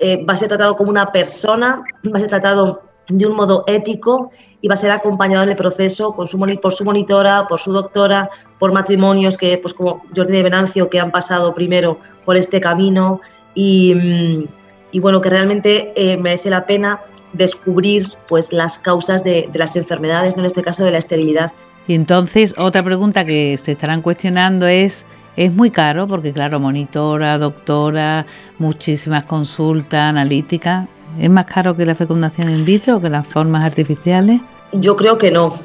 eh, 0.00 0.24
va 0.24 0.34
a 0.34 0.36
ser 0.36 0.48
tratado 0.48 0.76
como 0.76 0.90
una 0.90 1.12
persona, 1.12 1.82
va 2.06 2.16
a 2.18 2.20
ser 2.20 2.28
tratado 2.28 2.82
de 3.08 3.26
un 3.26 3.36
modo 3.36 3.64
ético 3.66 4.30
y 4.60 4.68
va 4.68 4.74
a 4.74 4.78
ser 4.78 4.90
acompañado 4.90 5.42
en 5.44 5.50
el 5.50 5.56
proceso 5.56 6.14
por 6.14 6.28
su 6.28 6.38
monitora, 6.84 7.46
por 7.46 7.60
su 7.60 7.72
doctora, 7.72 8.30
por 8.58 8.72
matrimonios 8.72 9.36
que, 9.36 9.58
pues 9.58 9.74
como 9.74 10.02
Jordi 10.16 10.32
de 10.32 10.42
Venancio, 10.42 10.88
que 10.88 10.98
han 10.98 11.10
pasado 11.10 11.52
primero 11.52 11.98
por 12.24 12.36
este 12.36 12.60
camino 12.60 13.20
y, 13.54 13.94
mm, 13.94 15.00
bueno, 15.00 15.20
que 15.20 15.28
realmente 15.28 15.92
eh, 15.96 16.16
merece 16.16 16.48
la 16.50 16.66
pena 16.66 17.00
descubrir 17.32 18.06
pues 18.28 18.52
las 18.52 18.78
causas 18.78 19.24
de, 19.24 19.50
las 19.52 19.76
enfermedades, 19.76 20.34
en 20.36 20.44
este 20.44 20.62
caso 20.62 20.84
de 20.84 20.92
la 20.92 20.98
esterilidad. 20.98 21.52
Y 21.86 21.94
entonces 21.94 22.54
otra 22.56 22.82
pregunta 22.82 23.24
que 23.24 23.56
se 23.58 23.72
estarán 23.72 24.00
cuestionando 24.00 24.66
es 24.66 25.04
es 25.36 25.52
muy 25.52 25.70
caro 25.70 26.06
porque, 26.06 26.32
claro, 26.32 26.60
monitora, 26.60 27.38
doctora, 27.38 28.24
muchísimas 28.58 29.24
consultas, 29.24 30.10
analíticas. 30.10 30.88
¿Es 31.18 31.30
más 31.30 31.46
caro 31.46 31.76
que 31.76 31.86
la 31.86 31.94
fecundación 31.94 32.48
in 32.48 32.64
vitro 32.64 32.96
o 32.96 33.00
que 33.00 33.08
las 33.08 33.26
formas 33.26 33.64
artificiales? 33.64 34.40
Yo 34.72 34.96
creo 34.96 35.18
que 35.18 35.30
no. 35.30 35.58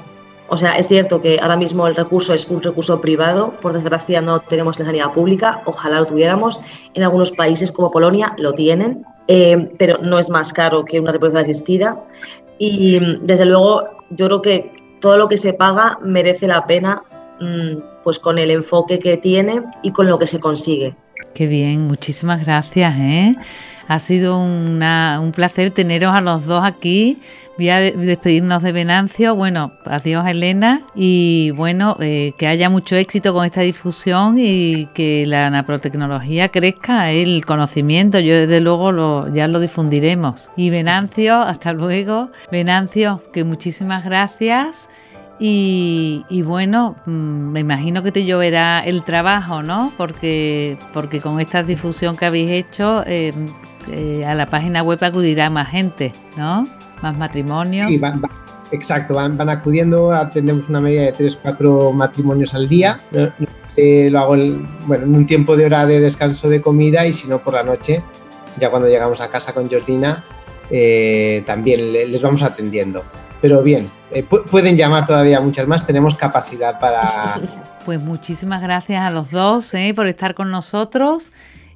O 0.48 0.58
sea, 0.58 0.78
es 0.78 0.88
cierto 0.88 1.22
que 1.22 1.40
ahora 1.40 1.58
mismo 1.58 1.88
el 1.88 1.96
recurso 1.96 2.34
es 2.34 2.48
un 2.50 2.62
recurso 2.62 3.00
privado. 3.02 3.54
Por 3.62 3.74
desgracia 3.74 4.22
no 4.22 4.40
tenemos 4.40 4.80
la 4.80 4.86
sanidad 4.86 5.12
pública. 5.14 5.62
Ojalá 5.66 6.00
lo 6.00 6.06
tuviéramos. 6.06 6.60
En 6.94 7.04
algunos 7.04 7.32
países 7.32 7.72
como 7.72 7.92
Polonia 7.92 8.34
lo 8.38 8.54
tienen, 8.54 9.06
eh, 9.28 9.70
pero 9.78 10.00
no 10.02 10.18
es 10.18 10.30
más 10.30 10.52
caro 10.52 10.86
que 10.86 11.00
una 11.00 11.12
reproducción 11.12 11.44
asistida. 11.44 12.04
Y 12.58 13.00
desde 13.22 13.46
luego 13.46 13.84
yo 14.10 14.26
creo 14.28 14.42
que 14.42 14.74
todo 15.02 15.18
lo 15.18 15.28
que 15.28 15.38
se 15.38 15.54
paga 15.54 16.00
merece 16.02 16.48
la 16.48 16.66
pena 16.66 17.04
Mm, 17.40 17.82
pues 18.04 18.20
con 18.20 18.38
el 18.38 18.52
enfoque 18.52 19.00
que 19.00 19.16
tiene 19.16 19.64
y 19.82 19.92
con 19.92 20.08
lo 20.08 20.20
que 20.20 20.28
se 20.28 20.40
consigue. 20.40 20.96
Qué 21.34 21.48
bien, 21.48 21.88
muchísimas 21.88 22.44
gracias. 22.44 22.94
¿eh? 22.98 23.36
Ha 23.90 23.98
sido 23.98 24.40
un 24.40 25.32
placer 25.36 25.72
teneros 25.72 26.14
a 26.14 26.22
los 26.22 26.46
dos 26.46 26.64
aquí. 26.64 27.18
Voy 27.58 27.70
a 27.70 27.80
despedirnos 27.80 28.62
de 28.62 28.72
Venancio. 28.72 29.34
Bueno, 29.34 29.72
adiós 29.84 30.28
Elena 30.28 30.84
y 30.94 31.52
bueno, 31.56 31.98
eh, 32.00 32.34
que 32.38 32.46
haya 32.46 32.70
mucho 32.70 32.96
éxito 32.96 33.34
con 33.34 33.48
esta 33.48 33.62
difusión 33.62 34.36
y 34.38 34.86
que 34.94 35.26
la 35.26 35.50
naprotecnología 35.50 36.50
crezca, 36.50 37.10
el 37.10 37.44
conocimiento. 37.48 38.20
Yo 38.20 38.36
desde 38.36 38.62
luego 38.62 39.28
ya 39.30 39.48
lo 39.48 39.60
difundiremos. 39.60 40.52
Y 40.56 40.70
Venancio, 40.70 41.42
hasta 41.42 41.74
luego. 41.74 42.30
Venancio, 42.52 43.24
que 43.34 43.44
muchísimas 43.44 44.06
gracias 44.06 44.88
y, 45.40 46.44
bueno, 46.44 46.96
mm, 47.08 47.12
me 47.12 47.62
imagino 47.62 48.04
que 48.04 48.12
te 48.12 48.26
lloverá 48.26 48.82
el 48.86 49.04
trabajo, 49.04 49.64
¿no? 49.64 49.92
Porque, 49.98 50.78
porque 50.94 51.22
con 51.22 51.40
esta 51.40 51.64
difusión 51.64 52.16
que 52.18 52.26
habéis 52.26 52.52
hecho, 52.52 53.04
eh, 53.08 53.34
eh, 53.92 54.26
a 54.26 54.36
la 54.36 54.46
página 54.46 54.84
web 54.84 55.04
acudirá 55.04 55.50
más 55.50 55.70
gente, 55.70 56.12
¿no? 56.38 56.68
Más 57.02 57.18
matrimonios. 57.18 57.90
Sí, 57.90 57.98
van, 57.98 58.22
exacto, 58.72 59.16
van, 59.16 59.38
van 59.38 59.50
acudiendo, 59.50 60.12
atendemos 60.12 60.70
una 60.70 60.82
media 60.82 61.04
de 61.04 61.12
3, 61.14 61.40
4 61.42 61.92
matrimonios 61.94 62.54
al 62.54 62.68
día. 62.68 63.00
Eh, 63.76 64.10
lo 64.12 64.20
hago 64.20 64.36
bueno, 64.88 65.06
en 65.06 65.16
un 65.16 65.26
tiempo 65.26 65.56
de 65.56 65.66
hora 65.66 65.86
de 65.86 66.00
descanso 66.00 66.50
de 66.50 66.62
comida 66.62 67.06
y 67.08 67.14
si 67.14 67.28
no 67.28 67.40
por 67.40 67.54
la 67.54 67.64
noche, 67.64 68.04
ya 68.60 68.70
cuando 68.70 68.90
llegamos 68.90 69.22
a 69.22 69.30
casa 69.30 69.54
con 69.54 69.70
Jordina, 69.70 70.24
también 71.46 71.94
les 71.94 72.22
vamos 72.22 72.44
atendiendo. 72.44 73.04
Pero 73.42 73.64
bien, 73.64 73.90
eh, 74.12 74.24
pueden 74.24 74.76
llamar 74.76 75.06
todavía 75.06 75.40
muchas 75.40 75.68
más, 75.68 75.86
tenemos 75.86 76.16
capacidad 76.16 76.80
para... 76.80 77.40
Pues 77.86 78.00
muchísimas 78.00 78.62
gracias 78.62 79.02
a 79.02 79.10
los 79.10 79.32
dos 79.32 79.74
eh, 79.74 79.94
por 79.96 80.06
estar 80.06 80.36
con 80.36 80.52
nosotros 80.52 81.32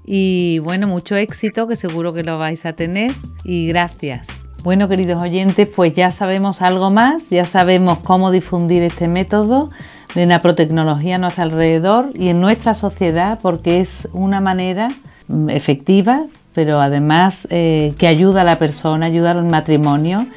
y 0.06 0.60
bueno, 0.60 0.88
mucho 0.88 1.16
éxito 1.16 1.68
que 1.68 1.76
seguro 1.76 2.14
que 2.14 2.24
lo 2.24 2.38
vais 2.38 2.66
a 2.66 2.74
tener 2.74 3.12
y 3.44 3.68
gracias. 3.68 4.28
Bueno, 4.64 4.88
queridos 4.88 5.22
oyentes, 5.22 5.68
pues 5.68 5.94
ya 5.94 6.10
sabemos 6.12 6.62
algo 6.62 6.90
más, 6.90 7.30
ya 7.30 7.46
sabemos 7.46 8.00
cómo 8.00 8.32
difundir 8.32 8.82
este 8.84 9.10
método 9.10 9.70
de 10.16 10.26
naprotecnología 10.26 11.16
a 11.16 11.18
nuestro 11.18 11.44
alrededor 11.44 12.12
y 12.14 12.30
en 12.30 12.40
nuestra 12.40 12.74
sociedad 12.74 13.40
porque 13.42 13.82
es 13.82 14.08
una 14.14 14.40
manera 14.40 14.88
mm, 15.28 15.50
efectiva, 15.50 16.24
pero 16.54 16.80
además 16.80 17.48
eh, 17.50 17.94
que 17.98 18.08
ayuda 18.08 18.42
a 18.42 18.46
la 18.46 18.58
persona, 18.58 19.08
ayuda 19.08 19.32
al 19.32 19.44
matrimonio 19.46 20.28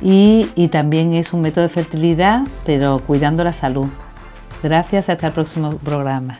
y, 0.00 0.46
también 0.68 1.14
es 1.14 1.32
un 1.32 1.40
método 1.40 1.62
de 1.62 1.70
fertilidad, 1.70 2.42
pero 2.66 3.00
cuidando 3.06 3.44
la 3.44 3.52
salud. 3.52 3.88
Gracias, 4.62 5.08
hasta 5.08 5.28
el 5.28 5.32
próximo 5.32 5.70
programa. 5.76 6.38